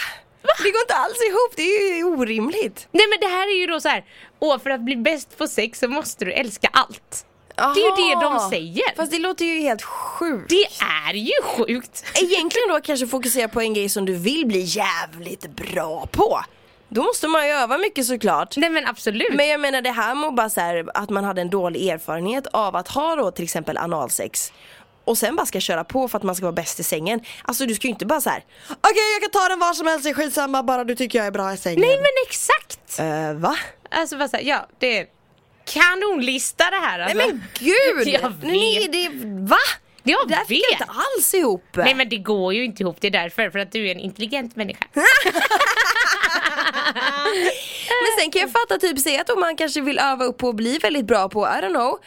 Det 0.63 0.71
går 0.71 0.81
inte 0.81 0.95
alls 0.95 1.19
ihop, 1.29 1.57
det 1.57 1.63
är 1.63 1.97
ju 1.97 2.05
orimligt. 2.05 2.89
Nej 2.93 3.07
men 3.11 3.21
det 3.21 3.35
här 3.35 3.47
är 3.47 3.61
ju 3.61 3.67
då 3.67 3.81
så 3.81 3.89
här. 3.89 4.05
Åh 4.39 4.59
för 4.59 4.71
att 4.71 4.81
bli 4.81 4.97
bäst 4.97 5.39
på 5.39 5.47
sex 5.49 5.79
så 5.79 5.89
måste 5.89 6.25
du 6.25 6.33
älska 6.33 6.69
allt. 6.73 7.27
Det 7.55 7.63
är 7.63 7.77
ju 7.77 8.09
det 8.09 8.21
de 8.21 8.25
Aha. 8.25 8.51
säger. 8.51 8.97
Fast 8.97 9.13
det 9.13 9.19
låter 9.19 9.45
ju 9.45 9.61
helt 9.61 9.83
sjukt. 9.83 10.49
Det 10.49 10.85
är 11.09 11.15
ju 11.15 11.33
sjukt. 11.45 12.05
Egentligen 12.15 12.69
då 12.69 12.81
kanske 12.81 13.07
fokusera 13.07 13.49
på 13.49 13.61
en 13.61 13.75
grej 13.75 13.89
som 13.89 14.07
du 14.07 14.15
vill 14.15 14.47
bli 14.47 14.61
jävligt 14.61 15.47
bra 15.47 16.07
på. 16.07 16.41
Då 16.95 17.03
måste 17.03 17.29
man 17.29 17.47
ju 17.47 17.53
öva 17.53 17.79
mycket 17.79 18.07
såklart. 18.07 18.57
Nej 18.57 18.71
men 18.71 18.87
absolut. 18.87 19.35
Men 19.35 19.49
jag 19.49 19.61
menar 19.61 19.83
det 19.83 19.91
här 19.91 20.15
med 20.15 20.35
bara 20.35 20.51
så 20.51 20.61
här, 20.61 20.85
att 20.95 21.11
man 21.11 21.25
hade 21.25 21.41
en 21.41 21.51
dålig 21.51 21.89
erfarenhet 21.89 22.47
av 22.47 22.77
att 22.77 22.89
ha 22.89 23.17
då 23.17 23.31
till 23.31 23.45
exempel 23.45 23.79
analsex 23.79 24.53
och 25.05 25.19
sen 25.19 25.37
bara 25.37 25.47
ska 25.47 25.61
köra 25.61 25.85
på 25.85 26.09
för 26.09 26.19
att 26.19 26.23
man 26.23 26.35
ska 26.35 26.45
vara 26.45 26.53
bäst 26.53 26.81
i 26.81 26.83
sängen. 26.83 27.21
Alltså 27.43 27.67
du 27.67 27.75
ska 27.75 27.87
ju 27.87 27.93
inte 27.93 28.07
bara 28.07 28.21
så 28.21 28.31
här. 28.31 28.45
okej 28.71 29.13
jag 29.15 29.23
kan 29.23 29.41
ta 29.43 29.49
den 29.49 29.59
var 29.59 29.73
som 29.73 29.87
helst, 29.87 30.07
är 30.07 30.15
skitsamma 30.15 30.63
bara 30.63 30.85
du 30.85 30.95
tycker 30.95 31.19
jag 31.19 31.27
är 31.27 31.31
bra 31.31 31.53
i 31.53 31.57
sängen. 31.57 31.81
Nej 31.81 31.97
men 31.97 32.27
exakt! 32.29 32.99
Eh, 32.99 33.41
va? 33.41 33.57
Alltså 33.91 34.17
bara 34.17 34.29
såhär, 34.29 34.45
ja 34.45 34.67
det 34.79 34.99
är 34.99 35.07
kanonlista 35.65 36.65
det 36.71 36.77
här 36.77 36.99
alltså. 36.99 37.19
Nej 37.19 37.27
men 37.27 37.45
gud! 37.59 38.15
Jag 38.15 38.21
vet. 38.29 38.43
Nej, 38.43 38.89
det, 38.93 39.09
va? 39.53 39.57
Jag 40.03 40.29
det 40.29 40.45
fick 40.49 40.65
jag 40.65 40.79
vet. 40.79 40.81
inte 40.81 40.93
alls 41.17 41.35
ihop. 41.35 41.65
Nej 41.73 41.95
men 41.95 42.09
det 42.09 42.17
går 42.17 42.55
ju 42.55 42.65
inte 42.65 42.83
ihop, 42.83 42.97
det 43.01 43.07
är 43.07 43.11
därför. 43.11 43.51
För 43.51 43.59
att 43.59 43.73
du 43.73 43.87
är 43.89 43.93
en 43.95 44.01
intelligent 44.01 44.57
människa. 44.57 44.85
Men 48.03 48.19
sen 48.19 48.31
kan 48.31 48.41
jag 48.43 48.51
fatta 48.51 48.79
typ 48.79 48.99
säga 48.99 49.21
att 49.21 49.31
om 49.31 49.41
man 49.41 49.57
kanske 49.57 49.81
vill 49.81 49.99
öva 49.99 50.25
upp 50.25 50.39
på 50.39 50.49
att 50.49 50.55
bli 50.55 50.79
väldigt 50.79 51.05
bra 51.05 51.29
på, 51.29 51.47
I 51.47 51.51
don't 51.65 51.69
know, 51.71 51.99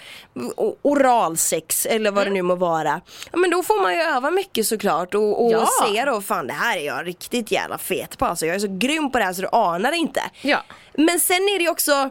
oralsex 0.82 1.86
eller 1.86 2.12
vad 2.12 2.28
det 2.28 2.32
nu 2.32 2.42
må 2.42 2.56
vara. 2.56 3.02
Ja, 3.32 3.38
men 3.38 3.50
då 3.50 3.64
får 3.64 3.82
man 3.82 3.94
ju 3.94 4.00
öva 4.02 4.32
mycket 4.32 4.68
såklart 4.68 5.16
och, 5.16 5.46
och 5.46 5.52
Ja. 5.52 5.68
se 5.94 6.06
då, 6.06 6.22
fan 6.22 6.48
det 6.48 6.54
här 6.54 6.78
är 6.78 6.86
jag 6.86 7.08
riktigt 7.08 7.52
jävla 7.52 7.78
fet 7.78 8.18
på 8.18 8.26
alltså. 8.26 8.46
Jag 8.46 8.56
är 8.56 8.60
så 8.60 8.68
grym 8.80 9.12
på 9.12 9.18
det 9.18 9.24
här 9.26 9.34
så 9.34 9.42
du 9.42 9.48
anar 9.52 9.92
inte. 9.92 10.22
Ja. 10.42 10.64
Men 10.94 11.20
sen 11.20 11.36
är 11.38 11.58
det 11.58 11.64
ju 11.64 11.70
också 11.70 12.10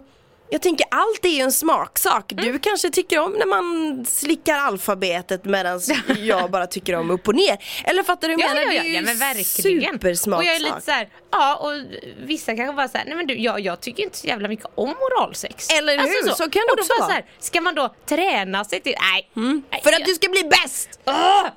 Jag 0.50 0.62
tänker 0.62 0.86
allt 0.90 1.24
är 1.24 1.28
ju 1.28 1.40
en 1.40 1.52
smaksak. 1.52 2.24
Du 2.28 2.42
Mm. 2.48 2.58
kanske 2.58 2.90
tycker 2.90 3.18
om 3.18 3.32
när 3.32 3.46
man 3.46 4.06
slickar 4.06 4.54
alfabetet 4.58 5.44
medan 5.44 5.80
jag 6.18 6.50
bara 6.50 6.66
tycker 6.66 6.94
om 6.96 7.10
upp 7.10 7.28
och 7.28 7.34
ner. 7.34 7.56
Eller 7.84 8.02
fattar 8.02 8.28
du 8.28 8.34
vad 8.34 8.42
jag 8.44 8.50
Ja, 8.50 8.54
menar? 8.54 8.72
ja, 8.72 8.76
ja, 8.76 8.82
det 8.82 8.88
är 8.88 8.90
ju 8.90 8.94
ja 8.96 9.02
men 9.02 9.18
verkligen. 9.18 9.92
supersmaksak. 9.92 10.38
Och 10.38 10.44
jag 10.44 10.54
är 10.56 10.60
lite 10.60 10.80
så 10.80 10.90
här, 10.90 11.08
ja 11.30 11.56
och 11.56 11.72
vissa 12.26 12.56
kanske 12.56 12.72
bara 12.74 12.88
såhär, 12.88 13.04
nej 13.06 13.16
men 13.16 13.26
du 13.26 13.34
jag, 13.38 13.60
jag 13.60 13.80
tycker 13.80 14.02
inte 14.02 14.16
så 14.18 14.26
jävla 14.26 14.48
mycket 14.48 14.66
om 14.74 14.90
oralsex. 15.00 15.54
Alltså 15.54 15.76
Eller 15.76 15.98
hur? 15.98 16.30
Så 16.30 16.42
kan 16.50 16.50
det 16.66 16.72
och 16.72 16.78
också 16.78 16.92
vara. 16.98 17.06
Så 17.08 17.12
här, 17.14 17.24
ska 17.40 17.60
man 17.60 17.74
då 17.74 17.94
träna 18.06 18.64
sig 18.64 18.80
till, 18.80 18.94
nej. 19.12 19.30
nej 19.34 19.80
För 19.82 19.92
att 19.92 19.98
jag- 19.98 20.08
du 20.08 20.14
ska 20.14 20.28
bli 20.28 20.42
bäst! 20.44 21.00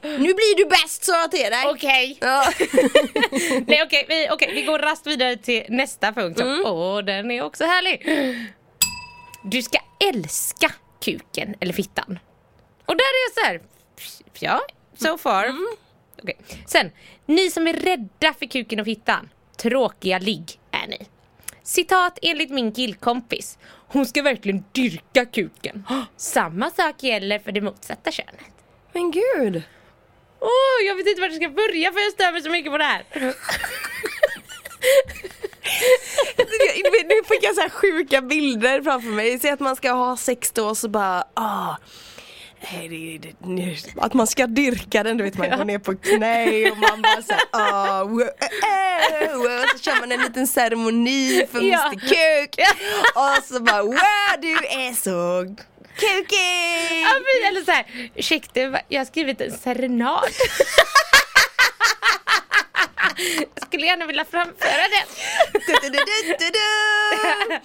Nu 0.01 0.17
blir 0.33 0.57
du 0.57 0.65
bäst 0.65 1.03
sa 1.05 1.19
jag 1.21 1.31
till 1.31 1.39
dig. 1.39 1.63
Okej. 1.65 2.17
Ja. 2.21 2.45
Nej 3.67 3.83
okej, 3.83 4.05
vi, 4.09 4.27
okej, 4.31 4.51
vi 4.53 4.61
går 4.61 4.79
raskt 4.79 5.07
vidare 5.07 5.35
till 5.37 5.65
nästa 5.69 6.11
punkt. 6.13 6.39
Mm. 6.39 6.63
Åh, 6.65 6.99
den 7.03 7.31
är 7.31 7.41
också 7.43 7.63
härlig. 7.65 8.01
Du 9.49 9.61
ska 9.61 9.77
älska 10.13 10.71
kuken 11.01 11.55
eller 11.59 11.73
fittan. 11.73 12.19
Och 12.85 12.97
där 12.97 13.03
är 13.03 13.25
jag 13.25 13.33
så 13.33 13.41
här, 13.41 13.61
ja, 14.39 14.61
so 14.97 15.17
far. 15.17 15.43
Mm. 15.43 15.67
Okej. 16.23 16.37
Sen, 16.65 16.91
ni 17.25 17.51
som 17.51 17.67
är 17.67 17.73
rädda 17.73 18.33
för 18.33 18.45
kuken 18.45 18.79
och 18.79 18.85
fittan, 18.85 19.29
tråkiga 19.57 20.19
ligg 20.19 20.59
är 20.71 20.87
ni. 20.87 21.07
Citat 21.63 22.19
enligt 22.21 22.49
min 22.49 22.71
killkompis. 22.71 23.57
Hon 23.87 24.05
ska 24.05 24.21
verkligen 24.21 24.63
dyrka 24.71 25.25
kuken. 25.25 25.83
Samma 26.17 26.69
sak 26.69 27.03
gäller 27.03 27.39
för 27.39 27.51
det 27.51 27.61
motsatta 27.61 28.11
könet. 28.11 28.53
Men 28.93 29.11
gud. 29.11 29.63
Åh, 30.39 30.85
jag 30.87 30.95
vet 30.95 31.07
inte 31.07 31.21
vart 31.21 31.31
jag 31.31 31.41
ska 31.41 31.49
börja 31.49 31.91
för 31.91 31.99
jag 31.99 32.13
stör 32.13 32.31
mig 32.31 32.41
så 32.41 32.49
mycket 32.49 32.71
på 32.71 32.77
det 32.77 32.83
här. 32.83 33.05
Nu 37.07 37.23
fick 37.27 37.43
jag 37.43 37.55
så 37.55 37.61
här 37.61 37.69
sjuka 37.69 38.21
bilder 38.21 38.81
framför 38.81 39.09
mig. 39.09 39.39
Säg 39.39 39.51
att 39.51 39.59
man 39.59 39.75
ska 39.75 39.91
ha 39.91 40.17
sex 40.17 40.51
då 40.51 40.67
och 40.67 40.77
så 40.77 40.89
bara 40.89 41.23
ah. 41.33 41.75
Att 43.97 44.13
man 44.13 44.27
ska 44.27 44.47
dyrka 44.47 45.03
den, 45.03 45.17
du 45.17 45.23
vet 45.23 45.37
man 45.37 45.49
går 45.49 45.65
ner 45.65 45.79
på 45.79 45.95
knä 45.95 46.71
och 46.71 46.77
man 46.77 47.01
bara 47.01 47.21
såhär 47.21 47.41
ah, 47.51 48.03
wow, 48.03 48.21
eh, 48.21 49.37
wow. 49.37 49.65
Så 49.73 49.79
kör 49.79 49.99
man 49.99 50.11
en 50.11 50.21
liten 50.21 50.47
ceremoni 50.47 51.47
för 51.51 51.61
Ja. 51.61 51.85
Mr 51.85 51.99
Kuk 51.99 52.55
Och 53.15 53.43
så 53.43 53.59
bara 53.59 53.83
wow 53.83 54.41
du 54.41 54.53
är 54.53 54.93
så 54.93 55.45
kukig! 55.99 57.01
Ja, 57.03 57.47
eller 57.47 57.65
såhär, 57.65 58.11
ursäkta 58.15 58.59
jag 58.87 58.99
har 58.99 59.05
skrivit 59.05 59.41
en 59.41 59.51
serenad. 59.51 60.23
jag 63.55 63.67
skulle 63.67 63.85
gärna 63.85 64.05
vilja 64.05 64.25
framföra 64.25 64.71
den. 64.71 65.07
Du-du-du-du-du. 65.67 67.55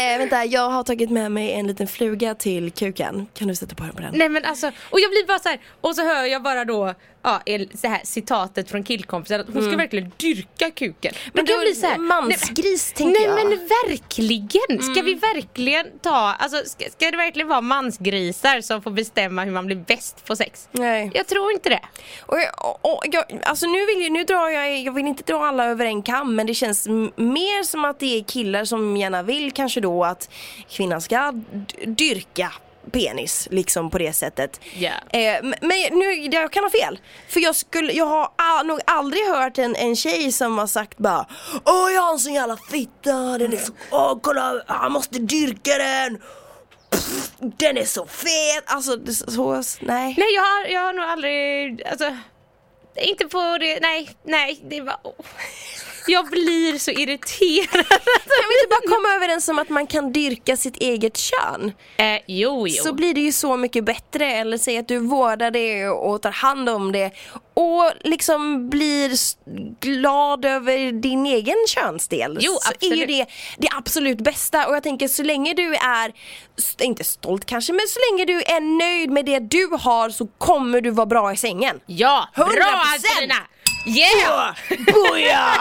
eh, 0.00 0.18
vänta, 0.18 0.44
jag 0.44 0.70
har 0.70 0.84
tagit 0.84 1.10
med 1.10 1.32
mig 1.32 1.52
en 1.52 1.66
liten 1.66 1.86
fluga 1.86 2.34
till 2.34 2.70
kuken. 2.72 3.26
Kan 3.34 3.48
du 3.48 3.54
sätta 3.54 3.74
på 3.74 3.84
på 3.94 4.00
den? 4.00 4.12
Nej 4.14 4.28
men 4.28 4.44
alltså, 4.44 4.66
och 4.90 5.00
jag 5.00 5.10
blir 5.10 5.26
bara 5.26 5.38
så 5.38 5.48
här, 5.48 5.60
och 5.80 5.94
så 5.94 6.02
hör 6.04 6.24
jag 6.24 6.42
bara 6.42 6.64
då 6.64 6.94
ja, 7.22 7.40
så 7.74 7.88
här, 7.88 8.00
citatet 8.04 8.70
från 8.70 8.82
killkompisen 8.84 9.40
att 9.40 9.46
hon 9.52 9.62
ska 9.62 9.76
verkligen 9.76 10.12
dyrka 10.16 10.70
kuken. 10.70 11.14
Men, 11.32 11.44
blir 11.44 11.74
så 11.74 11.86
här, 11.86 11.98
mansgris, 11.98 12.94
nej, 12.98 13.06
tänker 13.14 13.20
Nej 13.20 13.38
jag. 13.42 13.48
men 13.48 13.68
verkligen! 13.88 14.82
Ska 14.82 15.02
vi 15.02 15.14
verkligen 15.14 15.86
ta, 16.02 16.16
alltså 16.38 16.62
ska, 16.64 16.84
ska 16.90 17.10
det 17.10 17.16
verkligen 17.16 17.48
vara 17.48 17.60
mansgrisar 17.60 18.60
som 18.60 18.82
får 18.82 18.90
bestämma 18.90 19.44
hur 19.44 19.52
man 19.52 19.66
blir 19.66 19.76
bäst 19.76 20.24
på 20.24 20.36
sex? 20.36 20.68
Nej. 20.72 21.10
Jag 21.14 21.26
tror 21.26 21.52
inte 21.52 21.68
det. 21.68 21.80
Och, 22.20 22.38
jag- 22.38 22.64
och, 22.82 22.94
och, 22.96 23.02
jag, 23.12 23.24
alltså 23.42 23.66
nu 23.66 23.86
vill 23.86 24.02
jag, 24.02 24.12
nu 24.12 24.24
drar 24.24 24.48
jag, 24.48 24.78
jag 24.78 24.92
vill 24.92 25.06
inte 25.06 25.22
dra 25.32 25.46
alla 25.46 25.64
över 25.66 25.84
en 25.86 26.02
kam 26.02 26.34
men 26.36 26.46
det 26.46 26.54
känns 26.54 26.88
mer 27.16 27.62
som 27.62 27.84
att 27.84 28.00
det 28.00 28.18
är 28.18 28.22
killar 28.24 28.64
som 28.64 28.96
gärna 28.96 29.22
vill 29.22 29.52
kanske 29.52 29.80
då 29.80 30.04
att 30.04 30.30
kvinnan 30.70 31.00
ska 31.00 31.32
dyrka 31.86 32.52
penis 32.88 33.48
liksom 33.50 33.90
på 33.90 33.98
det 33.98 34.12
sättet. 34.12 34.60
Ja. 34.74 34.90
Eh, 35.12 35.42
men 35.42 35.78
nu, 35.98 36.12
jag 36.32 36.52
kan 36.52 36.62
ha 36.64 36.70
fel. 36.70 36.98
För 37.28 37.40
jag 37.40 37.54
skulle, 37.56 37.92
jag 37.92 38.06
har 38.06 38.24
a- 38.36 38.62
nog 38.62 38.80
aldrig 38.86 39.22
hört 39.26 39.58
en, 39.58 39.76
en 39.76 39.96
tjej 39.96 40.32
som 40.32 40.58
har 40.58 40.66
sagt 40.66 40.98
bara 40.98 41.26
Åh 41.64 41.92
jag 41.94 42.00
har 42.02 42.12
en 42.12 42.18
sån 42.18 42.34
jävla 42.34 42.56
fitta, 42.70 43.12
den 43.38 43.52
är 43.52 43.56
så, 43.56 43.72
åh 43.90 44.18
kolla, 44.22 44.62
han 44.66 44.92
måste 44.92 45.18
dyrka 45.18 45.78
den. 45.78 46.18
Pff, 46.90 47.30
den 47.58 47.76
är 47.78 47.84
så 47.84 48.06
fet, 48.06 48.64
alltså 48.66 48.92
så, 49.30 49.62
nej. 49.80 50.14
Nej 50.18 50.34
jag 50.34 50.42
har, 50.42 50.66
jag 50.66 50.80
har 50.80 50.92
nog 50.92 51.04
aldrig, 51.04 51.82
alltså 51.86 52.16
inte 52.96 53.26
på 53.26 53.58
det, 53.60 53.78
nej, 53.82 54.10
nej 54.24 54.60
det 54.70 54.80
var 54.80 54.96
oh. 55.04 55.12
Jag 56.08 56.26
blir 56.30 56.78
så 56.78 56.90
irriterad. 56.90 57.86
Kan 58.38 58.48
vi 58.48 58.60
inte 58.60 58.68
bara 58.70 58.96
komma 58.96 59.08
överens 59.16 59.48
om 59.48 59.58
att 59.58 59.68
man 59.68 59.86
kan 59.86 60.12
dyrka 60.12 60.56
sitt 60.56 60.76
eget 60.76 61.16
kön? 61.16 61.72
eh, 61.96 62.20
jo 62.26 62.66
jo. 62.68 62.82
Så 62.84 62.92
blir 62.92 63.14
det 63.14 63.20
ju 63.20 63.32
så 63.32 63.56
mycket 63.56 63.84
bättre, 63.84 64.32
eller 64.32 64.58
säg 64.58 64.78
att 64.78 64.88
du 64.88 64.98
vårdar 64.98 65.50
det 65.50 65.88
och 65.88 66.22
tar 66.22 66.30
hand 66.30 66.68
om 66.68 66.92
det 66.92 67.10
och 67.54 67.92
liksom 68.04 68.68
blir 68.70 69.10
glad 69.80 70.44
över 70.44 70.92
din 70.92 71.26
egen 71.26 71.56
könsdel. 71.68 72.38
Jo, 72.40 72.58
så 72.60 72.72
är 72.80 72.86
ju 72.86 73.02
absolut. 73.02 73.08
det 73.08 73.26
det 73.58 73.68
absolut 73.76 74.18
bästa 74.18 74.66
och 74.68 74.74
jag 74.74 74.82
tänker 74.82 75.08
så 75.08 75.22
länge 75.22 75.54
du 75.54 75.74
är, 75.74 76.12
inte 76.80 77.04
stolt 77.04 77.44
kanske, 77.44 77.72
men 77.72 77.86
så 77.88 77.98
länge 78.10 78.24
du 78.24 78.42
är 78.42 78.60
nöjd 78.78 79.10
med 79.10 79.24
det 79.24 79.38
du 79.38 79.68
har 79.80 80.10
så 80.10 80.26
kommer 80.26 80.80
du 80.80 80.90
vara 80.90 81.06
bra 81.06 81.32
i 81.32 81.36
sängen. 81.36 81.80
Ja, 81.86 82.28
bra 82.34 82.44
100%. 82.44 82.50
Angelina! 83.16 83.34
Yeah! 83.86 84.54
Boja! 84.86 85.54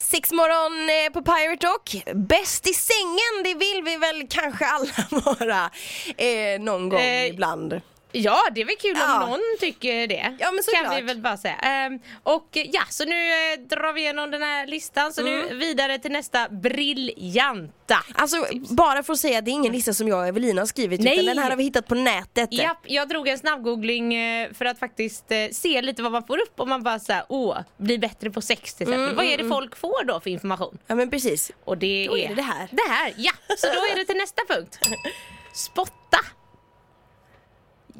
Sexmorgon 0.00 0.88
eh, 0.88 1.12
på 1.12 1.22
Pirate 1.22 1.66
Rock. 1.66 1.96
Bäst 2.14 2.68
i 2.68 2.72
sängen, 2.74 3.42
det 3.44 3.54
vill 3.54 3.82
vi 3.84 3.96
väl 3.96 4.26
kanske 4.30 4.66
alla 4.66 4.90
vara 5.10 5.70
eh, 6.16 6.60
någon 6.60 6.88
gång 6.88 7.00
Eh, 7.00 7.26
ibland. 7.26 7.80
Ja, 8.12 8.38
det 8.54 8.60
är 8.60 8.64
väl 8.64 8.76
kul 8.76 8.94
Ja. 8.96 9.22
om 9.24 9.30
någon 9.30 9.40
tycker 9.60 10.06
det. 10.06 10.36
Ja, 10.38 10.50
men 10.52 10.62
Kan 10.62 10.62
såklart. 10.62 10.98
vi 10.98 11.02
väl 11.02 11.18
bara 11.20 11.36
säga. 11.36 11.54
Ehm, 11.54 11.98
och 12.22 12.56
eh, 12.56 12.66
ja, 12.72 12.82
så 12.90 13.04
nu 13.04 13.28
eh, 13.52 13.58
drar 13.60 13.92
vi 13.92 14.00
igenom 14.00 14.30
den 14.30 14.42
här 14.42 14.66
listan. 14.66 15.12
Så 15.12 15.20
Mm. 15.20 15.40
nu 15.48 15.54
vidare 15.54 15.98
till 15.98 16.12
nästa 16.12 16.48
briljanta. 16.48 17.98
Alltså 18.14 18.46
bara 18.70 19.02
för 19.02 19.12
att 19.12 19.18
säga 19.18 19.38
att 19.38 19.44
det 19.44 19.50
är 19.50 19.52
ingen 19.52 19.72
lista 19.72 19.94
som 19.94 20.08
jag 20.08 20.18
och 20.18 20.26
Evelina 20.26 20.60
har 20.60 20.66
skrivit 20.66 21.00
Nej. 21.00 21.12
utan 21.14 21.24
den 21.26 21.38
här 21.38 21.50
har 21.50 21.56
vi 21.56 21.64
hittat 21.64 21.86
på 21.88 21.94
nätet. 21.94 22.52
Japp, 22.52 22.78
jag 22.82 23.08
drog 23.08 23.28
en 23.28 23.38
snabbgoogling 23.38 24.14
eh, 24.14 24.52
för 24.52 24.64
att 24.64 24.78
faktiskt 24.78 25.24
se 25.52 25.82
lite 25.82 26.02
vad 26.02 26.12
man 26.12 26.26
får 26.26 26.38
upp 26.38 26.60
och 26.60 26.68
man 26.68 26.82
bara 26.82 26.98
såhär, 26.98 27.24
åh, 27.28 27.58
bli 27.76 27.98
bättre 27.98 28.30
på 28.30 28.40
sex 28.40 28.74
till 28.74 28.82
exempel. 28.84 29.04
Mm, 29.04 29.16
vad 29.16 29.24
är 29.24 29.38
det 29.38 29.48
folk 29.48 29.76
får 29.76 30.04
då 30.04 30.20
för 30.20 30.30
information? 30.30 30.78
Ja 30.86 30.94
men 30.94 31.10
precis. 31.10 31.50
Och 31.64 31.78
det 31.78 32.06
Då 32.06 32.18
är 32.18 32.24
är 32.24 32.28
det 32.28 32.34
det 32.34 32.42
här. 32.42 32.68
Det 32.70 32.90
här, 32.92 33.12
ja! 33.16 33.32
Så 33.58 33.66
då 33.66 33.72
är 33.92 33.96
det 33.96 34.04
till 34.04 34.16
nästa 34.16 34.42
punkt. 34.48 34.78
Spotta. 35.52 36.18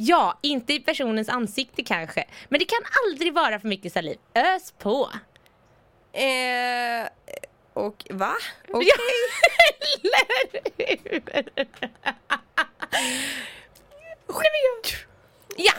Ja, 0.00 0.38
inte 0.42 0.72
i 0.72 0.80
personens 0.80 1.28
ansikte 1.28 1.82
kanske. 1.84 2.24
Men 2.48 2.58
det 2.58 2.64
kan 2.64 2.78
aldrig 3.06 3.34
vara 3.34 3.60
för 3.60 3.68
mycket 3.68 3.92
saliv. 3.92 4.18
Ös 4.34 4.72
på. 4.78 5.10
Eh, 6.12 7.08
och 7.72 8.04
va? 8.10 8.32
Okej. 8.68 8.88
Hur? 14.82 15.06
Ja, 15.56 15.72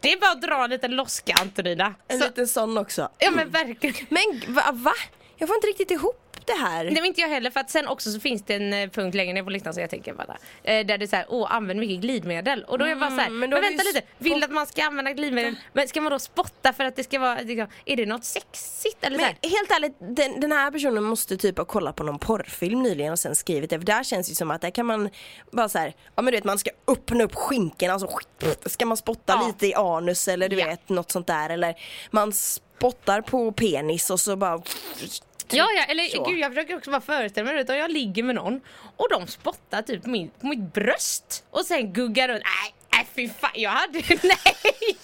det 0.00 0.12
är 0.12 0.20
bara 0.20 0.30
att 0.30 0.42
dra 0.42 0.64
en 0.64 0.70
liten 0.70 0.90
loska 0.96 1.34
Antonina. 1.40 1.94
En 2.08 2.18
Så, 2.18 2.24
liten 2.26 2.46
sån 2.48 2.78
också. 2.78 3.08
ja 3.18 3.30
men 3.30 3.50
verkligen. 3.50 4.06
Men 4.08 4.54
va, 4.54 4.62
va? 4.72 4.92
Jag 5.36 5.48
får 5.48 5.56
inte 5.56 5.66
riktigt 5.66 5.90
ihop 5.90 6.25
det 6.46 6.52
här. 6.52 6.84
Nej 6.84 6.94
men 6.94 7.04
inte 7.04 7.20
jag 7.20 7.28
heller 7.28 7.50
för 7.50 7.60
att 7.60 7.70
sen 7.70 7.88
också 7.88 8.10
så 8.12 8.20
finns 8.20 8.42
det 8.42 8.54
en 8.54 8.72
eh, 8.72 8.88
punkt 8.90 9.14
längre 9.14 9.32
ner 9.32 9.42
på 9.42 9.50
listan 9.50 9.74
så 9.74 9.80
jag 9.80 9.90
tänker 9.90 10.14
bara 10.14 10.36
eh, 10.62 10.86
Där 10.86 10.98
det 10.98 11.04
är 11.04 11.06
såhär, 11.06 11.26
åh 11.28 11.54
använd 11.54 11.80
mycket 11.80 12.00
glidmedel 12.00 12.64
och 12.64 12.78
då 12.78 12.84
är 12.84 12.88
jag 12.88 12.98
bara 12.98 13.10
såhär, 13.10 13.26
Mm, 13.26 13.38
men 13.38 13.50
men, 13.50 13.60
vänta 13.62 13.82
lite, 13.82 14.02
vill 14.18 14.44
att 14.44 14.50
man 14.50 14.66
ska 14.66 14.84
använda 14.84 15.12
glidmedel 15.12 15.54
men 15.72 15.88
ska 15.88 16.00
man 16.00 16.12
då 16.12 16.18
spotta 16.18 16.72
för 16.72 16.84
att 16.84 16.96
det 16.96 17.04
ska 17.04 17.18
vara, 17.18 17.40
liksom, 17.40 17.68
är 17.84 17.96
det 17.96 18.06
något 18.06 18.24
sexigt 18.24 19.04
eller 19.04 19.16
Men 19.16 19.26
såhär? 19.26 19.56
helt 19.58 19.70
ärligt, 19.70 19.96
den, 20.16 20.40
den 20.40 20.52
här 20.52 20.70
personen 20.70 21.04
måste 21.04 21.36
typ 21.36 21.58
ha 21.58 21.64
kollat 21.64 21.96
på 21.96 22.02
någon 22.04 22.18
porrfilm 22.18 22.82
nyligen 22.82 23.12
och 23.12 23.18
sen 23.18 23.36
skrivit 23.36 23.70
det. 23.70 23.78
För 23.78 23.86
där 23.86 24.04
känns 24.04 24.26
det 24.26 24.30
ju 24.30 24.34
som 24.34 24.50
att 24.50 24.60
där 24.60 24.70
kan 24.70 24.86
man 24.86 25.08
bara 25.52 25.68
så 25.68 25.78
här, 25.78 25.94
ja 26.16 26.22
men 26.22 26.24
du 26.24 26.30
vet 26.36 26.44
man 26.44 26.58
ska 26.58 26.70
öppna 26.88 27.24
upp 27.24 27.34
skinkorna 27.34 27.94
och 27.94 28.00
så 28.00 28.18
ska 28.66 28.86
man 28.86 28.96
spotta 28.96 29.38
Ja. 29.40 29.46
lite 29.46 29.66
i 29.66 29.74
anus 29.74 30.28
eller 30.28 30.48
du 30.48 30.56
Ja. 30.58 30.66
vet 30.66 30.88
något 30.88 31.10
sånt 31.10 31.26
där. 31.26 31.50
Eller 31.50 31.74
man 32.10 32.32
spottar 32.32 33.20
på 33.20 33.52
penis 33.52 34.10
och 34.10 34.20
så 34.20 34.36
bara 34.36 34.62
Ja 35.54 35.68
ja, 35.76 35.84
eller 35.88 36.04
Så. 36.08 36.24
gud 36.24 36.38
jag 36.38 36.50
försöker 36.54 36.76
också 36.76 36.90
bara 36.90 37.00
föreställa 37.00 37.52
mig 37.52 37.64
det 37.64 37.76
jag 37.76 37.90
ligger 37.90 38.22
med 38.22 38.34
någon 38.34 38.60
och 38.96 39.08
de 39.10 39.26
spottar 39.26 39.82
typ 39.82 40.02
på, 40.02 40.08
min, 40.08 40.30
på 40.40 40.46
mitt 40.46 40.74
bröst 40.74 41.44
och 41.50 41.64
sen 41.66 41.92
guggar 41.92 42.28
runt, 42.28 42.42
nej, 42.44 42.74
nej 42.92 43.06
fy 43.14 43.28
fan, 43.40 43.50
jag 43.54 43.70
hade, 43.70 43.98
nej! 44.08 44.96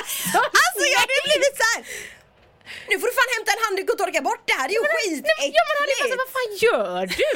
Alltså, 0.00 0.38
Alltså 0.64 0.84
jag 0.92 0.98
hade 1.04 1.16
blivit 1.28 1.54
så 1.60 1.66
här. 1.74 1.80
Nu 2.88 2.94
får 3.00 3.06
du 3.10 3.14
fan 3.20 3.30
hämta 3.36 3.50
en 3.56 3.62
handduk 3.64 3.88
och 3.92 3.98
torka 3.98 4.20
bort 4.28 4.42
det 4.50 4.52
här, 4.58 4.68
det 4.68 4.74
är 4.74 4.78
ju 4.80 4.86
skitäckligt! 4.94 5.54
Ja 5.58 5.62
men 5.68 5.74
han 5.80 5.86
är 5.92 5.96
bara 6.00 6.10
så, 6.12 6.18
vad 6.24 6.32
fan 6.36 6.52
gör 6.66 7.04
du? 7.20 7.32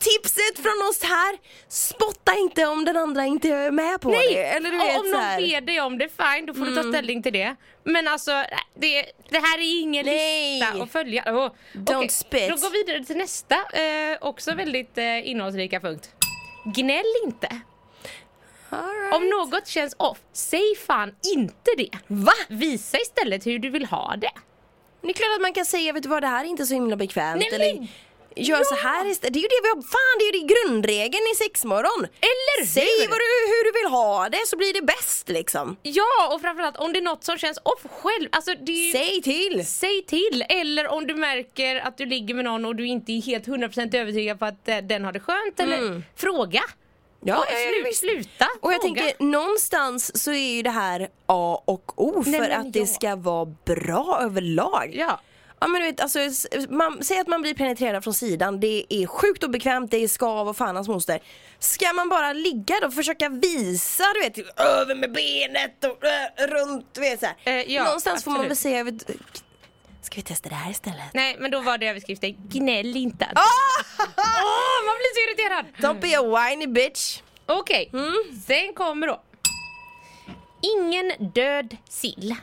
Tipset 0.00 0.56
från 0.62 0.88
oss 0.88 1.02
här, 1.02 1.38
spotta 1.68 2.34
inte 2.38 2.66
om 2.66 2.84
den 2.84 2.96
andra 2.96 3.26
inte 3.26 3.48
är 3.48 3.70
med 3.70 4.00
på 4.00 4.10
Nej! 4.10 4.34
det. 4.34 4.44
Eller 4.44 4.70
du 4.70 4.76
vet, 4.78 4.98
om 5.00 5.10
någon. 5.10 5.20
Mm. 5.20 5.50
ber 5.50 5.60
dig 5.60 5.80
om 5.80 5.98
det, 5.98 6.08
fine, 6.08 6.46
då 6.46 6.54
får 6.54 6.64
du 6.64 6.74
ta 6.76 6.82
ställning 6.82 7.22
till 7.22 7.32
det. 7.32 7.56
Men 7.84 8.08
alltså, 8.08 8.44
det, 8.74 9.06
det 9.28 9.38
här 9.38 9.58
är 9.58 9.80
ingen 9.80 10.06
Nej. 10.06 10.52
lista 10.60 10.82
att 10.82 10.90
följa. 10.90 11.22
Oh. 11.26 11.50
Don't 11.72 11.96
Okej, 11.96 12.08
spit. 12.08 12.48
Då 12.48 12.56
går 12.56 12.70
vi 12.70 12.78
vidare 12.78 13.04
till 13.04 13.16
nästa, 13.16 13.54
eh, 13.54 14.18
också 14.20 14.54
väldigt 14.54 14.98
eh, 14.98 15.28
innehållsrika 15.28 15.80
punkt. 15.80 16.10
Gnäll 16.64 17.04
inte. 17.24 17.60
Right. 18.70 19.14
Om 19.14 19.28
något 19.28 19.66
känns 19.66 19.94
off, 19.98 20.18
säg 20.32 20.76
fan 20.86 21.14
inte 21.34 21.70
det. 21.76 21.90
Va? 22.06 22.32
Visa 22.48 22.98
istället 22.98 23.46
hur 23.46 23.58
du 23.58 23.70
vill 23.70 23.86
ha 23.86 24.16
det. 24.16 24.30
Det 25.02 25.08
är 25.08 25.12
klart 25.12 25.36
att 25.36 25.42
man 25.42 25.52
kan 25.52 25.64
säga, 25.64 25.92
vet 25.92 26.02
du 26.02 26.08
vad, 26.08 26.22
det 26.22 26.26
här 26.26 26.44
är 26.44 26.48
inte 26.48 26.66
så 26.66 26.74
himla 26.74 26.96
bekvämt. 26.96 27.42
Nej, 27.50 27.54
eller 27.54 27.88
gör 28.36 28.64
så 28.64 28.74
här 28.74 29.06
istället. 29.10 29.32
Det 29.34 29.38
är 29.38 29.42
ju 29.42 29.48
det 29.48 29.60
vi 29.62 29.68
har, 29.68 29.82
fan 29.82 30.16
det 30.18 30.24
är 30.24 30.32
ju 30.32 30.40
det 30.46 30.54
grundregeln 30.54 31.22
i 31.32 31.36
sexmorgon. 31.36 32.06
Eller 32.20 32.66
Säg 32.66 32.82
hur? 33.00 33.08
vad 33.08 33.18
du, 33.18 33.30
hur 33.52 33.64
du 33.72 33.78
vill 33.82 33.90
ha 33.90 34.28
det 34.28 34.46
så 34.46 34.56
blir 34.56 34.74
det 34.74 34.82
bäst 34.82 35.28
liksom. 35.28 35.76
Ja, 35.82 36.34
och 36.34 36.40
framförallt 36.40 36.76
om 36.76 36.92
det 36.92 36.98
är 36.98 37.02
något 37.02 37.24
som 37.24 37.38
känns 37.38 37.58
off 37.62 37.82
själv. 38.02 38.28
Alltså, 38.32 38.54
det 38.60 38.72
är 38.72 38.86
ju... 38.86 38.92
Säg 38.92 39.22
till! 39.22 39.66
Säg 39.66 40.02
till! 40.06 40.44
Eller 40.48 40.88
om 40.88 41.06
du 41.06 41.14
märker 41.14 41.76
att 41.76 41.98
du 41.98 42.06
ligger 42.06 42.34
med 42.34 42.44
någon 42.44 42.64
och 42.64 42.76
du 42.76 42.86
inte 42.86 43.12
är 43.12 43.22
helt 43.22 43.46
100% 43.46 43.96
övertygad 43.96 44.38
på 44.38 44.44
att 44.44 44.68
eh, 44.68 44.76
den 44.78 45.04
har 45.04 45.12
det 45.12 45.20
skönt. 45.20 45.60
Eller 45.60 46.02
fråga! 46.16 46.60
Mm. 47.22 47.34
Ja, 47.34 47.38
Och 47.38 47.44
ja, 47.52 47.58
ja, 47.58 47.88
slu- 47.90 47.92
sluta 47.94 48.46
Och 48.60 48.72
jag 48.72 48.82
fråga. 48.82 49.02
tänker 49.02 49.24
någonstans 49.24 50.22
så 50.22 50.30
är 50.32 50.54
ju 50.56 50.62
det 50.62 50.70
här 50.70 51.08
A 51.26 51.62
och 51.64 51.92
O 52.02 52.22
för 52.22 52.30
Nej, 52.30 52.52
att 52.52 52.72
det 52.72 52.78
ja. 52.78 52.86
ska 52.86 53.16
vara 53.16 53.44
bra 53.44 54.18
överlag. 54.22 54.94
Ja. 54.94 55.20
Ja 55.60 55.66
men 55.66 55.80
du 55.80 55.86
vet, 55.86 56.00
alltså, 56.00 56.18
man, 56.68 56.98
säg 57.04 57.18
att 57.18 57.26
man 57.26 57.42
blir 57.42 57.54
penetrerad 57.54 58.04
från 58.04 58.14
sidan, 58.14 58.60
det 58.60 58.84
är 58.88 59.06
sjukt 59.06 59.44
obekvämt, 59.44 59.90
det 59.90 59.96
är 59.96 60.08
skav 60.08 60.48
och 60.48 60.56
fan 60.56 60.76
hans 60.76 60.88
moster. 60.88 61.20
Ska 61.58 61.92
man 61.92 62.08
bara 62.08 62.32
ligga 62.32 62.74
då 62.80 62.86
och 62.86 62.94
försöka 62.94 63.28
visa, 63.28 64.04
du 64.14 64.20
vet, 64.20 64.60
över 64.60 64.94
med 64.94 65.12
benet 65.12 65.84
och 65.84 66.04
äh, 66.04 66.46
runt, 66.48 66.86
du 66.94 67.00
vet 67.00 67.20
så. 67.20 67.26
Eh, 67.44 67.54
ja, 67.72 67.84
Någonstans 67.84 68.24
får 68.24 68.30
man 68.30 68.40
väl 68.40 68.50
absolut. 68.52 68.58
säga, 68.72 68.84
vet, 68.84 69.10
ska 70.02 70.16
vi 70.16 70.22
testa 70.22 70.48
det 70.48 70.54
här 70.54 70.70
istället? 70.70 71.14
Nej, 71.14 71.36
men 71.40 71.50
då 71.50 71.60
var 71.60 71.78
det 71.78 71.88
överskriften 71.88 72.34
gnäll 72.48 72.96
inte. 72.96 73.24
Ah! 73.34 73.40
Åh, 74.16 74.86
man 74.86 74.94
blir 74.98 75.14
så 75.14 75.20
irriterad! 75.30 75.66
Don't 75.78 76.00
be 76.00 76.18
a 76.18 76.48
whiny 76.50 76.66
bitch. 76.66 77.20
Okej, 77.46 77.90
Mm. 77.92 78.14
sen 78.46 78.74
kommer 78.74 79.06
då. 79.06 79.22
Ingen 80.62 81.32
död 81.34 81.76
sill. 81.88 82.34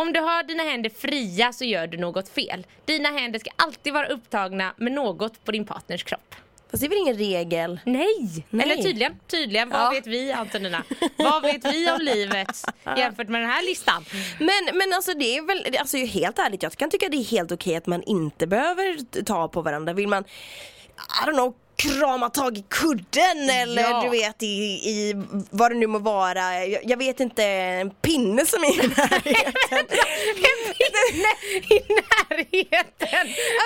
Om 0.00 0.12
du 0.12 0.20
har 0.20 0.42
dina 0.42 0.62
händer 0.62 0.90
fria 0.90 1.52
så 1.52 1.64
gör 1.64 1.86
du 1.86 1.96
något 1.98 2.28
fel. 2.28 2.66
Dina 2.84 3.08
händer 3.08 3.38
ska 3.38 3.50
alltid 3.56 3.92
vara 3.92 4.06
upptagna 4.06 4.74
med 4.76 4.92
något 4.92 5.44
på 5.44 5.52
din 5.52 5.64
partners 5.64 6.04
kropp. 6.04 6.34
Fast 6.70 6.80
det 6.80 6.86
är 6.86 6.88
väl 6.88 6.98
ingen 6.98 7.16
regel? 7.16 7.80
Nej! 7.84 8.44
Nej. 8.50 8.70
Eller 8.70 8.82
tydligen, 8.82 9.16
tydligen. 9.26 9.68
Vad 9.70 9.80
Ja. 9.80 9.90
vet 9.90 10.06
vi 10.06 10.32
Antonina? 10.32 10.82
Vad 11.16 11.42
vet 11.42 11.64
vi 11.74 11.90
om 11.90 11.98
livet 12.00 12.62
jämfört 12.96 13.28
med 13.28 13.40
den 13.40 13.50
här 13.50 13.62
listan? 13.66 14.04
Men, 14.38 14.76
men 14.78 14.92
alltså 14.92 15.14
det 15.14 15.36
är 15.36 15.42
väl, 15.42 15.76
alltså 15.80 15.96
helt 15.96 16.38
ärligt 16.38 16.62
jag 16.62 16.72
kan 16.72 16.90
tycka 16.90 17.08
det 17.08 17.16
är 17.16 17.24
helt 17.24 17.52
okej 17.52 17.76
att 17.76 17.86
man 17.86 18.02
inte 18.02 18.46
behöver 18.46 19.22
ta 19.24 19.48
på 19.48 19.62
varandra. 19.62 19.92
Vill 19.92 20.08
man, 20.08 20.24
I 21.24 21.26
don't 21.28 21.32
know, 21.32 21.54
krama 21.78 22.28
tag 22.30 22.58
i 22.58 22.64
kudden 22.68 23.50
eller 23.50 23.82
Ja. 23.82 24.00
du 24.02 24.08
vet 24.10 24.42
i, 24.42 24.46
i 24.46 25.14
vad 25.50 25.70
det 25.70 25.74
nu 25.74 25.86
må 25.86 25.98
vara. 25.98 26.66
Jag, 26.66 26.80
jag 26.84 26.96
vet 26.96 27.20
inte, 27.20 27.44
en 27.44 27.90
pinne 27.90 28.46
som 28.46 28.64
är 28.64 28.68
i 28.84 28.88
närheten. 28.88 29.86
I 31.68 31.80
närheten! 31.88 33.28
Ja, 33.58 33.64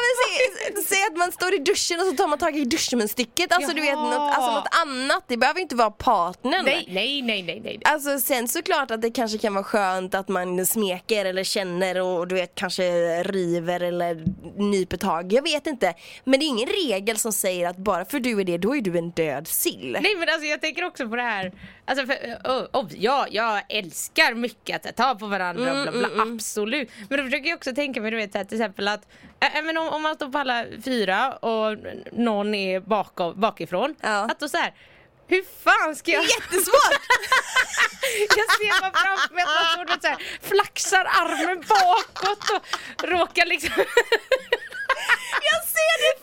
men 0.74 0.82
säg, 0.82 1.04
att 1.10 1.16
man 1.16 1.32
står 1.32 1.54
i 1.54 1.58
duschen 1.58 2.00
och 2.00 2.06
så 2.06 2.12
tar 2.12 2.26
man 2.28 2.38
tag 2.38 2.56
i 2.56 2.64
duschmunstycket. 2.64 3.52
Alltså 3.52 3.74
du 3.74 3.80
vet, 3.80 3.90
Jaha. 3.90 4.10
något, 4.18 4.36
alltså 4.36 4.52
något 4.54 4.68
annat. 4.86 5.24
Det 5.28 5.36
behöver 5.36 5.60
inte 5.60 5.76
vara 5.76 5.90
partnern. 5.90 6.64
Nej, 6.64 6.84
nej, 6.88 7.22
nej, 7.22 7.42
nej, 7.42 7.60
nej. 7.64 7.80
Alltså 7.84 8.20
sen 8.20 8.48
såklart 8.48 8.90
att 8.90 9.02
det 9.02 9.10
kanske 9.10 9.38
kan 9.38 9.54
vara 9.54 9.64
skönt 9.64 10.14
att 10.14 10.28
man 10.28 10.66
smeker 10.66 11.24
eller 11.24 11.44
känner 11.44 12.00
och 12.00 12.28
du 12.28 12.34
vet 12.34 12.54
kanske 12.54 12.82
river 13.22 13.80
eller 13.80 14.24
nyper 14.70 14.96
tag. 14.96 15.32
Jag 15.32 15.42
vet 15.42 15.66
inte. 15.66 15.94
Men 16.24 16.40
det 16.40 16.46
är 16.46 16.48
ingen 16.48 16.68
regel 16.68 17.18
som 17.18 17.32
säger 17.32 17.68
att 17.68 17.76
bara 17.76 18.01
för 18.04 18.20
du 18.20 18.40
är 18.40 18.44
det, 18.44 18.58
då 18.58 18.76
är 18.76 18.80
du 18.80 18.98
en 18.98 19.10
död 19.10 19.48
sill. 19.48 19.98
Nej 20.02 20.16
men 20.18 20.28
alltså 20.28 20.46
jag 20.46 20.60
tänker 20.60 20.84
också 20.84 21.08
på 21.08 21.16
det 21.16 21.22
här, 21.22 21.52
alltså 21.84 22.06
för, 22.06 22.14
oh, 22.44 22.64
oh, 22.72 22.86
ja, 22.96 23.26
jag 23.30 23.62
älskar 23.68 24.34
mycket 24.34 24.86
att 24.86 24.96
ta 24.96 25.14
på 25.14 25.26
varandra 25.26 25.70
Mm, 25.70 25.86
och 25.88 25.92
bla 25.92 26.08
bla, 26.08 26.22
absolut. 26.22 26.90
Men 27.08 27.18
då 27.18 27.24
försöker 27.24 27.48
jag 27.48 27.56
också 27.56 27.74
tänka 27.74 28.00
mig 28.00 28.10
du 28.10 28.16
vet 28.16 28.34
här, 28.34 28.44
till 28.44 28.60
exempel 28.60 28.88
att, 28.88 29.06
äh, 29.40 29.62
men 29.64 29.78
om, 29.78 29.88
om 29.88 30.02
man 30.02 30.14
står 30.14 30.28
på 30.28 30.38
alla 30.38 30.64
fyra 30.84 31.32
och 31.32 31.78
någon 32.12 32.54
är 32.54 32.80
bakom, 32.80 33.40
bakifrån, 33.40 33.94
Ja. 34.00 34.08
att 34.30 34.40
då 34.40 34.48
så 34.48 34.56
här, 34.56 34.74
hur 35.26 35.44
fan 35.64 35.96
ska 35.96 36.10
jag... 36.10 36.22
Jättesvårt! 36.24 36.92
Jag 38.36 38.46
ser 38.58 38.80
bara 38.80 38.92
framför 39.04 39.34
mig 39.34 39.42
att 39.44 39.48
man 39.48 39.86
står 39.86 39.96
och 39.96 40.02
så 40.02 40.08
här, 40.08 40.18
flaxar 40.42 41.04
armen 41.04 41.64
bakåt 41.68 42.50
och 42.50 43.08
råkar 43.08 43.46
liksom... 43.46 43.84
Jag 45.50 45.60
ser 45.76 45.94
det 46.04 46.14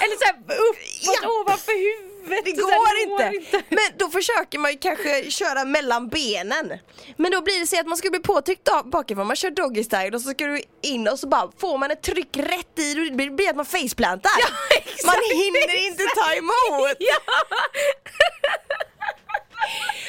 Eller 0.00 0.16
såhär 0.18 0.34
uppåt 0.34 1.18
Ja. 1.22 1.28
ovanför 1.40 1.72
huvudet. 1.72 2.44
Det 2.44 2.56
Så 2.60 2.68
här, 2.70 3.06
går 3.08 3.26
inte. 3.36 3.62
Men 3.68 3.84
då 3.98 4.08
försöker 4.10 4.58
man 4.58 4.70
ju 4.72 4.78
kanske 4.78 5.30
köra 5.30 5.64
mellan 5.64 6.08
benen. 6.08 6.78
Men 7.16 7.30
då 7.32 7.40
blir 7.40 7.60
det 7.60 7.66
så 7.66 7.80
att 7.80 7.86
man 7.86 7.98
ska 7.98 8.10
bli 8.10 8.18
påtryckt 8.20 8.68
bakifrån, 8.84 9.26
man 9.26 9.36
kör 9.36 9.50
doggy 9.50 9.84
style 9.84 10.10
och 10.16 10.20
så 10.22 10.30
ska 10.30 10.46
du 10.46 10.62
in 10.82 11.08
och 11.08 11.18
så 11.18 11.28
bara 11.28 11.50
får 11.58 11.78
man 11.78 11.90
ett 11.90 12.02
tryck 12.02 12.36
rätt 12.36 12.78
i, 12.78 12.94
blir 12.94 13.26
det 13.26 13.30
blir 13.36 13.50
att 13.50 13.56
man 13.56 13.66
faceplantar. 13.66 14.30
Ja, 14.40 14.76
exakt, 14.76 15.04
man 15.06 15.14
hinner 15.32 15.86
inte 15.86 16.04
ta 16.04 16.34
emot. 16.42 16.96
Ja. 16.98 17.18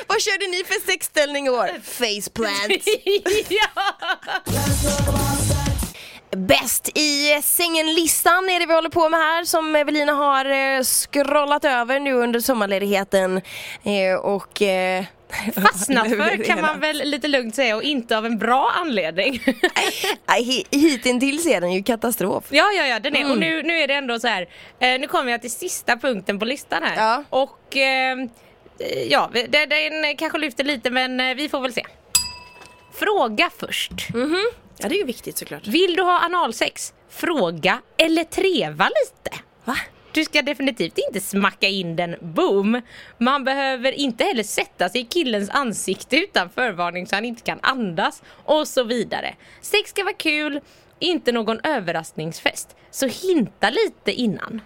Vad 0.08 0.22
körde 0.22 0.48
ni 0.48 0.64
för 0.64 0.92
sexställning 0.92 1.48
i 1.48 1.50
år? 1.50 1.68
Faceplant. 1.84 2.88
ja. 3.50 3.70
Bäst 6.48 6.98
i 6.98 7.42
sängen-listan 7.44 8.50
är 8.50 8.60
det 8.60 8.66
vi 8.66 8.74
håller 8.74 8.90
på 8.90 9.10
med 9.10 9.20
här 9.20 9.44
som 9.44 9.76
Evelina 9.76 10.14
har 10.14 10.46
eh, 10.46 10.84
scrollat 10.84 11.66
över 11.66 12.00
nu 12.00 12.14
under 12.14 12.40
sommarledigheten. 12.40 13.42
Eh, 13.84 14.16
och... 14.16 14.62
Eh, 14.62 15.06
Fastnat 15.56 16.10
för 16.10 16.44
kan 16.44 16.62
man 16.62 16.80
väl 16.80 16.98
lite 16.98 17.28
lugnt 17.28 17.56
säga 17.56 17.76
och 17.76 17.84
inte 17.84 18.18
av 18.18 18.26
en 18.26 18.38
bra 18.38 18.72
anledning. 18.76 19.34
Hittills 20.72 21.46
är 21.48 21.62
den 21.62 21.72
ju 21.72 21.84
katastrof. 21.84 22.44
ja, 22.50 22.72
ja, 22.78 22.88
ja, 22.88 23.00
den 23.00 23.16
är. 23.16 23.20
Mm. 23.20 23.32
Och 23.32 23.38
nu, 23.38 23.64
nu 23.64 23.80
är 23.80 23.88
det 23.88 23.94
ändå 23.94 24.20
så 24.20 24.28
här. 24.28 24.48
Nu 24.98 25.08
kommer 25.08 25.32
jag 25.32 25.42
till 25.42 25.52
sista 25.52 25.98
punkten 25.98 26.40
på 26.40 26.46
listan 26.46 26.84
här. 26.84 26.96
Ja. 26.96 27.24
Och 27.30 27.78
eh, 27.78 28.18
ja, 29.10 29.30
den 29.50 30.18
kanske 30.18 30.38
lyfter 30.38 30.64
lite 30.64 30.90
men 30.90 31.38
vi 31.38 31.50
får 31.50 31.62
väl 31.62 31.74
se. 31.74 31.86
Fråga 32.94 33.50
först. 33.60 33.92
Ja, 34.78 34.90
det 34.90 34.96
är 34.96 35.00
ju 35.00 35.06
viktigt 35.06 35.38
såklart. 35.38 35.68
Vill 35.68 35.96
du 35.96 36.04
ha 36.04 36.26
analsex? 36.26 36.94
Fråga 37.10 37.82
eller 37.98 38.24
treva 38.24 38.86
lite. 38.86 39.38
Va? 39.66 39.76
Du 40.12 40.24
ska 40.24 40.42
definitivt 40.42 40.98
inte 40.98 41.20
smacka 41.20 41.68
in 41.68 41.96
den 41.96 42.16
boom. 42.22 42.82
Man 43.18 43.44
behöver 43.44 43.92
inte 43.92 44.24
heller 44.24 44.44
sätta 44.44 44.90
sig 44.90 45.02
i 45.02 45.06
killens 45.06 45.50
ansikte 45.50 46.18
utan 46.18 46.50
förvarning 46.50 47.08
så 47.08 47.16
han 47.16 47.26
inte 47.26 47.42
kan 47.42 47.60
andas 47.62 48.24
och 48.46 48.68
så 48.68 48.84
vidare. 48.84 49.36
Sex 49.62 49.90
ska 49.90 50.04
vara 50.04 50.14
kul, 50.14 50.60
inte 51.00 51.32
någon 51.32 51.60
överraskningsfest. 51.64 52.76
Så 52.92 53.08
hinta 53.08 53.70
lite 53.70 54.12
innan. 54.12 54.62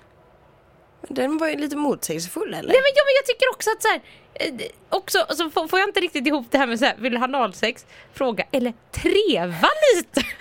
Den 1.09 1.37
var 1.37 1.47
ju 1.47 1.55
lite 1.57 1.75
motsägelsefull 1.75 2.47
eller? 2.53 2.67
Nej 2.69 2.77
men, 2.81 2.91
ja, 2.95 3.01
men 3.05 3.13
jag 3.15 3.25
tycker 3.25 3.49
också 3.51 3.69
att 3.71 3.81
så 3.81 3.87
här, 3.87 4.01
eh, 4.33 4.67
också, 4.89 5.25
så 5.29 5.49
får, 5.49 5.67
får 5.67 5.79
jag 5.79 5.89
inte 5.89 5.99
riktigt 5.99 6.27
ihop 6.27 6.45
det 6.49 6.57
här 6.57 6.67
med 6.67 6.79
så 6.79 6.85
här, 6.85 6.95
vill 6.99 7.11
du 7.11 7.17
ha 7.17 7.23
analsex? 7.25 7.85
Fråga 8.13 8.45
eller 8.51 8.73
treva 8.91 9.67
lite. 9.95 10.21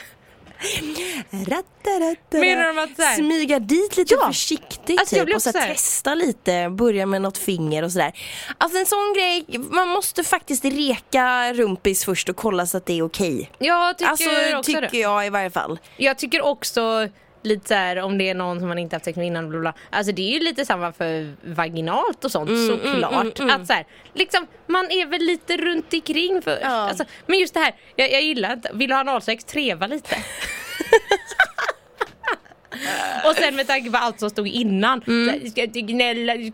Menar 2.30 2.66
de 2.74 2.78
att 2.78 2.96
så 2.96 3.02
här- 3.02 3.16
Smyga 3.16 3.58
dit 3.58 3.96
lite 3.96 4.14
Ja. 4.14 4.26
försiktigt 4.26 5.00
Alltså, 5.00 5.16
typ 5.16 5.34
och 5.34 5.42
så 5.42 5.52
så 5.52 5.58
testa 5.58 6.14
lite, 6.14 6.68
börja 6.70 7.06
med 7.06 7.22
något 7.22 7.38
finger 7.38 7.82
och 7.82 7.92
sådär. 7.92 8.12
Alltså 8.58 8.78
en 8.78 8.86
sån 8.86 9.12
grej, 9.16 9.44
man 9.70 9.88
måste 9.88 10.24
faktiskt 10.24 10.64
reka 10.64 11.52
rumpis 11.52 12.04
först 12.04 12.28
och 12.28 12.36
kolla 12.36 12.66
så 12.66 12.76
att 12.76 12.86
det 12.86 12.98
är 12.98 13.02
okej. 13.02 13.50
Jag 13.58 13.98
tycker 13.98 14.10
Alltså 14.10 14.30
också 14.58 14.62
tycker 14.62 14.80
det. 14.90 14.98
jag 14.98 15.26
i 15.26 15.30
varje 15.30 15.50
fall. 15.50 15.78
Jag 15.96 16.18
tycker 16.18 16.42
också 16.42 17.08
lite 17.46 17.68
så 17.68 17.74
här 17.74 17.96
om 17.96 18.18
det 18.18 18.28
är 18.28 18.34
någon 18.34 18.58
som 18.58 18.68
man 18.68 18.78
inte 18.78 18.96
haft 18.96 19.04
sex 19.04 19.16
med 19.16 19.26
innan 19.26 19.48
bla 19.48 19.60
bla. 19.60 19.74
Alltså 19.90 20.12
det 20.12 20.22
är 20.22 20.32
ju 20.32 20.40
lite 20.40 20.64
samma 20.64 20.92
för 20.92 21.34
vaginalt 21.54 22.24
och 22.24 22.32
sånt 22.32 22.50
Mm, 22.50 22.66
såklart. 22.68 23.40
Att 23.40 23.66
så 23.66 23.72
här, 23.72 23.86
liksom 24.14 24.46
man 24.66 24.90
är 24.90 25.06
väl 25.06 25.20
lite 25.20 25.56
runt 25.56 25.92
omkring 25.92 26.42
först. 26.42 26.62
Ja. 26.62 26.68
Alltså, 26.68 27.04
men 27.26 27.38
just 27.38 27.54
det 27.54 27.60
här, 27.60 27.74
jag, 27.96 28.12
jag 28.12 28.22
gillar 28.22 28.52
inte, 28.52 28.70
vill 28.74 28.88
du 28.88 28.94
ha 28.94 29.00
analsex, 29.00 29.44
treva 29.44 29.86
lite. 29.86 30.16
Och 33.24 33.34
sen 33.36 33.56
med 33.56 33.66
tanke 33.66 33.90
på 33.90 33.96
allt 33.96 34.20
som 34.20 34.30
stod 34.30 34.48
innan. 34.48 35.00
Du 35.06 35.50
ska 35.50 35.64
gnälla, 35.64 36.34
du 36.34 36.52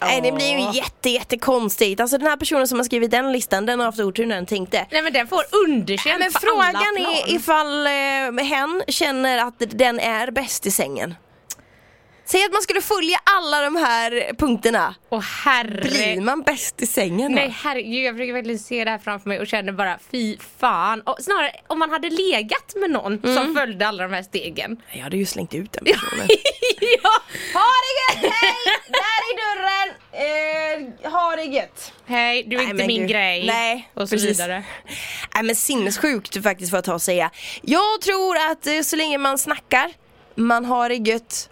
här, 0.00 0.08
Nej 0.08 0.20
det 0.22 0.32
blir 0.32 0.58
ju 0.58 0.64
åh. 0.66 0.76
jätte 0.76 1.10
jättekonstigt. 1.10 2.00
Alltså 2.00 2.18
den 2.18 2.26
här 2.26 2.36
personen 2.36 2.68
som 2.68 2.78
har 2.78 2.84
skrivit 2.84 3.10
den 3.10 3.32
listan 3.32 3.66
den 3.66 3.78
har 3.78 3.86
haft 3.86 4.00
otur 4.00 4.26
när 4.26 4.34
den 4.36 4.46
tänkte. 4.46 4.86
Nej 4.90 5.02
men 5.02 5.12
den 5.12 5.26
får 5.26 5.42
underkänt 5.66 6.18
Men 6.18 6.32
på 6.32 6.38
frågan 6.40 6.76
alla 6.76 6.78
plan. 6.78 7.14
är 7.28 7.34
ifall 7.34 7.86
eh, 7.86 8.44
hen 8.44 8.82
känner 8.88 9.38
att 9.38 9.54
den 9.58 10.00
är 10.00 10.30
bäst 10.30 10.66
i 10.66 10.70
sängen. 10.70 11.14
Säg 12.28 12.44
att 12.44 12.52
man 12.52 12.62
skulle 12.62 12.80
följa 12.80 13.18
alla 13.24 13.60
de 13.60 13.76
här 13.76 14.34
punkterna. 14.38 14.94
Åh 15.10 15.20
herre... 15.20 15.80
Blir 15.80 16.20
man 16.20 16.42
bäst 16.42 16.82
i 16.82 16.86
sängen 16.86 17.32
då? 17.32 17.34
Nej 17.36 17.56
herregud, 17.62 18.04
jag 18.04 18.14
försöker 18.14 18.32
verkligen 18.32 18.58
se 18.58 18.84
det 18.84 18.90
här 18.90 18.98
framför 18.98 19.28
mig 19.28 19.40
och 19.40 19.46
känner 19.46 19.72
bara 19.72 19.98
fy 20.10 20.36
fan. 20.60 21.00
Och 21.00 21.16
snarare 21.20 21.52
om 21.66 21.78
man 21.78 21.90
hade 21.90 22.10
legat 22.10 22.74
med 22.76 22.90
någon 22.90 23.18
Mm. 23.18 23.36
som 23.36 23.54
följde 23.54 23.88
alla 23.88 24.02
de 24.02 24.12
här 24.12 24.22
stegen. 24.22 24.82
Jag 24.92 25.02
hade 25.02 25.16
ju 25.16 25.26
slängt 25.26 25.54
ut 25.54 25.72
den 25.72 25.84
personen. 25.92 26.26
ja. 27.02 27.10
ha 27.54 27.66
det 27.84 28.24
gött, 28.26 28.32
hej! 28.32 28.54
Där 28.88 29.20
är 29.28 29.36
dörren! 29.46 29.94
Eh, 30.12 31.10
ha 31.12 31.36
det 31.36 31.42
gött. 31.44 31.92
Hej, 32.06 32.44
du 32.46 32.56
är 32.56 32.60
Nej, 32.60 32.70
inte 32.70 32.86
min 32.86 33.00
gud. 33.00 33.10
grej. 33.10 33.46
Nej, 33.46 33.90
och 33.94 34.08
så 34.08 34.14
precis. 34.14 34.30
vidare. 34.30 34.64
Nej 35.34 35.42
men 35.42 35.56
sinnessjukt 35.56 36.42
faktiskt 36.42 36.70
för 36.70 36.78
att 36.78 36.84
ta 36.84 36.94
och 36.94 37.02
säga. 37.02 37.30
Jag 37.62 38.00
tror 38.00 38.36
att 38.36 38.66
eh, 38.66 38.80
så 38.80 38.96
länge 38.96 39.18
man 39.18 39.38
snackar, 39.38 39.90
man 40.34 40.64
har 40.64 40.88
det 40.88 40.94
gött 40.94 41.50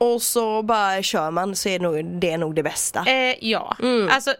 och 0.00 0.22
så 0.22 0.62
bara 0.62 1.02
kör 1.02 1.30
man 1.30 1.56
så 1.56 1.68
är 1.68 1.78
nog, 1.80 2.04
det 2.04 2.36
nog 2.38 2.54
det 2.54 2.62
bästa. 2.62 3.04
Eh, 3.06 3.34
ja, 3.40 3.76
Mm. 3.82 4.08
alltså 4.12 4.34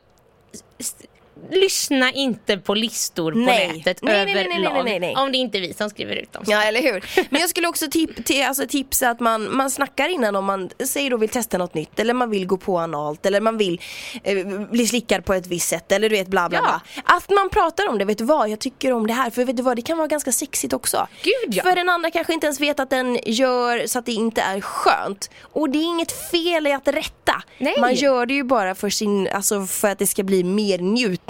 Lyssna 1.50 2.12
inte 2.12 2.58
på 2.58 2.74
listor 2.74 3.32
på 3.32 3.38
Nej. 3.38 3.68
nätet 3.76 3.98
Nej, 4.02 4.24
nej, 4.24 4.34
nej, 4.34 4.44
nej, 4.48 4.56
överlag. 4.66 4.84
nej, 4.84 5.00
nej. 5.00 5.14
Om 5.16 5.32
det 5.32 5.38
inte 5.38 5.58
är 5.58 5.60
vi 5.60 5.74
som 5.74 5.90
skriver 5.90 6.16
ut 6.16 6.32
dem. 6.32 6.42
Ja 6.46 6.62
eller 6.62 6.82
hur. 6.82 7.04
Men 7.30 7.40
jag 7.40 7.50
skulle 7.50 7.68
också 7.68 7.86
tip, 7.90 8.10
ti- 8.18 8.46
alltså, 8.48 8.66
tipsa 8.68 9.10
att 9.10 9.20
man, 9.20 9.56
man 9.56 9.70
snackar 9.70 10.08
innan 10.08 10.36
om 10.36 10.44
man 10.44 10.70
säger 10.84 11.10
då 11.10 11.16
vill 11.16 11.28
testa 11.28 11.58
något 11.58 11.74
nytt 11.74 12.00
eller 12.00 12.14
man 12.14 12.30
vill 12.30 12.46
gå 12.46 12.56
på 12.56 12.78
analt 12.78 13.26
eller 13.26 13.40
man 13.40 13.58
vill 13.58 13.80
eh, 14.22 14.46
bli 14.70 14.86
slickad 14.86 15.24
på 15.24 15.34
ett 15.34 15.46
visst 15.46 15.68
sätt 15.68 15.92
eller 15.92 16.08
du 16.08 16.16
vet 16.16 16.28
bla 16.28 16.48
bla 16.48 16.58
Ja. 16.58 16.62
bla. 16.94 17.02
Att 17.16 17.30
man 17.30 17.48
pratar 17.48 17.88
om 17.88 17.98
det, 17.98 18.04
vet 18.04 18.18
du 18.18 18.24
vad 18.24 18.48
jag 18.48 18.58
tycker 18.58 18.92
om 18.92 19.06
det 19.06 19.12
här 19.12 19.30
för 19.30 19.44
vet 19.44 19.56
du 19.56 19.62
vad 19.62 19.76
det 19.76 19.82
kan 19.82 19.98
vara 19.98 20.08
ganska 20.08 20.32
sexigt 20.32 20.72
också. 20.72 21.06
Gud, 21.22 21.54
ja. 21.54 21.62
För 21.62 21.76
den 21.76 21.88
andra 21.88 22.10
kanske 22.10 22.32
inte 22.34 22.46
ens 22.46 22.60
vet 22.60 22.80
att 22.80 22.90
den 22.90 23.18
gör 23.26 23.86
så 23.86 23.98
att 23.98 24.06
det 24.06 24.12
inte 24.12 24.40
är 24.42 24.60
skönt. 24.60 25.30
Och 25.52 25.70
det 25.70 25.78
är 25.78 25.82
inget 25.84 26.12
fel 26.30 26.66
i 26.66 26.72
att 26.72 26.88
rätta. 26.88 27.42
Nej. 27.58 27.80
Man 27.80 27.94
gör 27.94 28.26
det 28.26 28.34
ju 28.34 28.44
bara 28.44 28.74
för 28.74 28.90
sin, 28.90 29.28
alltså 29.28 29.66
för 29.66 29.88
att 29.88 29.98
det 29.98 30.06
ska 30.06 30.22
bli 30.22 30.44
mer 30.44 30.78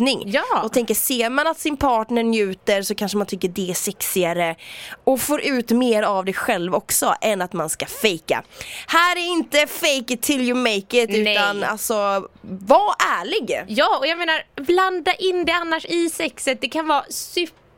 njutning. 0.00 0.32
Ja. 0.32 0.62
Och 0.64 0.72
tänker, 0.72 0.94
ser 0.94 1.30
man 1.30 1.46
att 1.46 1.58
sin 1.58 1.76
partner 1.76 2.22
njuter 2.22 2.82
så 2.82 2.94
kanske 2.94 3.18
man 3.18 3.26
tycker 3.26 3.48
det 3.48 3.70
är 3.70 3.74
sexigare 3.74 4.56
och 5.04 5.20
får 5.20 5.40
ut 5.40 5.70
mer 5.70 6.02
av 6.02 6.24
det 6.24 6.32
själv 6.32 6.74
också 6.74 7.14
än 7.20 7.42
att 7.42 7.52
man 7.52 7.68
ska 7.68 7.86
fejka. 7.86 8.42
Här 8.86 9.16
är 9.16 9.32
inte 9.32 9.66
fake 9.66 10.14
it 10.14 10.22
till 10.22 10.40
you 10.40 10.54
make 10.54 11.02
it 11.02 11.10
Nej. 11.10 11.32
utan 11.32 11.64
alltså 11.64 12.28
var 12.42 12.94
ärlig. 13.20 13.64
Ja, 13.68 13.98
och 13.98 14.06
jag 14.06 14.18
menar 14.18 14.42
blanda 14.54 15.14
in 15.14 15.44
det 15.44 15.52
annars 15.52 15.84
i 15.84 16.10
sexet. 16.10 16.60
Det 16.60 16.68
kan 16.68 16.86
vara 16.88 17.04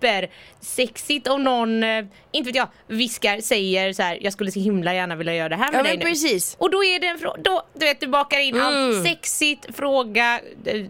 supersexigt 0.03 1.29
om 1.29 1.45
någon, 1.45 1.83
eh, 1.83 2.05
inte 2.33 2.49
vet 2.49 2.57
jag, 2.57 2.69
viskar, 2.87 3.41
säger 3.41 3.93
så 3.93 4.03
här: 4.03 4.19
jag 4.21 4.33
skulle 4.33 4.51
så 4.53 4.61
himla 4.61 4.95
gärna 4.95 5.17
vilja 5.17 5.35
göra 5.35 5.49
det 5.49 5.57
här 5.57 5.73
med 5.73 5.79
Ja 5.79 5.83
dig 5.83 5.93
men 5.93 5.99
nu. 5.99 6.05
precis. 6.11 6.57
Och 6.59 6.71
då 6.71 6.85
är 6.85 7.01
det 7.01 7.07
en 7.07 7.19
fråga, 7.19 7.43
då, 7.43 7.63
du 7.75 7.87
vet 7.87 8.01
du 8.01 8.07
bakar 8.07 8.39
in 8.39 8.55
Mm. 8.55 8.67
allt 8.67 9.07
sexigt, 9.07 9.67
fråga, 9.77 10.41
eh, 10.67 10.75
eh, 10.77 10.85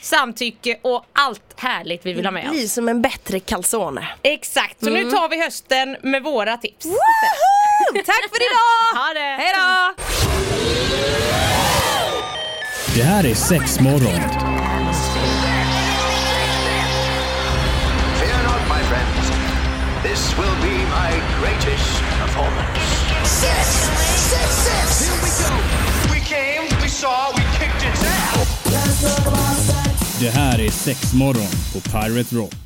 samtycke 0.00 0.78
och 0.82 1.04
allt 1.12 1.42
härligt 1.56 2.06
vi 2.06 2.12
vill 2.12 2.24
ha 2.24 2.32
med 2.32 2.44
oss. 2.44 2.50
Bli 2.50 2.68
som 2.68 2.88
en 2.88 3.02
bättre 3.02 3.40
calzone. 3.40 4.08
Exakt, 4.22 4.80
så 4.84 4.88
Mm. 4.90 5.02
nu 5.04 5.10
tar 5.10 5.28
vi 5.28 5.42
hösten 5.42 5.96
med 6.02 6.22
våra 6.22 6.56
tips. 6.56 6.86
Woho! 6.86 6.94
Tack 8.06 8.22
för 8.30 8.36
idag! 8.36 8.58
Ha 8.94 9.14
det! 9.14 9.20
Hej 9.42 9.52
då! 9.54 9.94
Det 12.94 13.02
här 13.02 13.26
är 13.26 13.34
sex 13.34 13.80
This 20.02 20.32
will 20.38 20.54
be 20.62 20.76
my 20.90 21.10
greatest 21.40 22.02
performance. 22.20 22.78
Six, 23.24 23.66
six, 24.30 24.48
six. 24.66 25.00
Here 25.02 25.18
we 25.24 25.30
go. 25.42 25.50
We 26.12 26.20
came, 26.20 26.62
we 26.82 26.88
saw, 26.88 27.32
we 27.36 27.42
kicked 27.58 27.82
its 27.82 28.04
ass. 28.04 28.28
Det 30.20 30.30
här 30.30 30.60
är 30.60 30.70
sex 30.70 31.14
morgon 31.14 31.50
på 31.72 31.80
Pirate 31.80 32.36
Rock. 32.36 32.58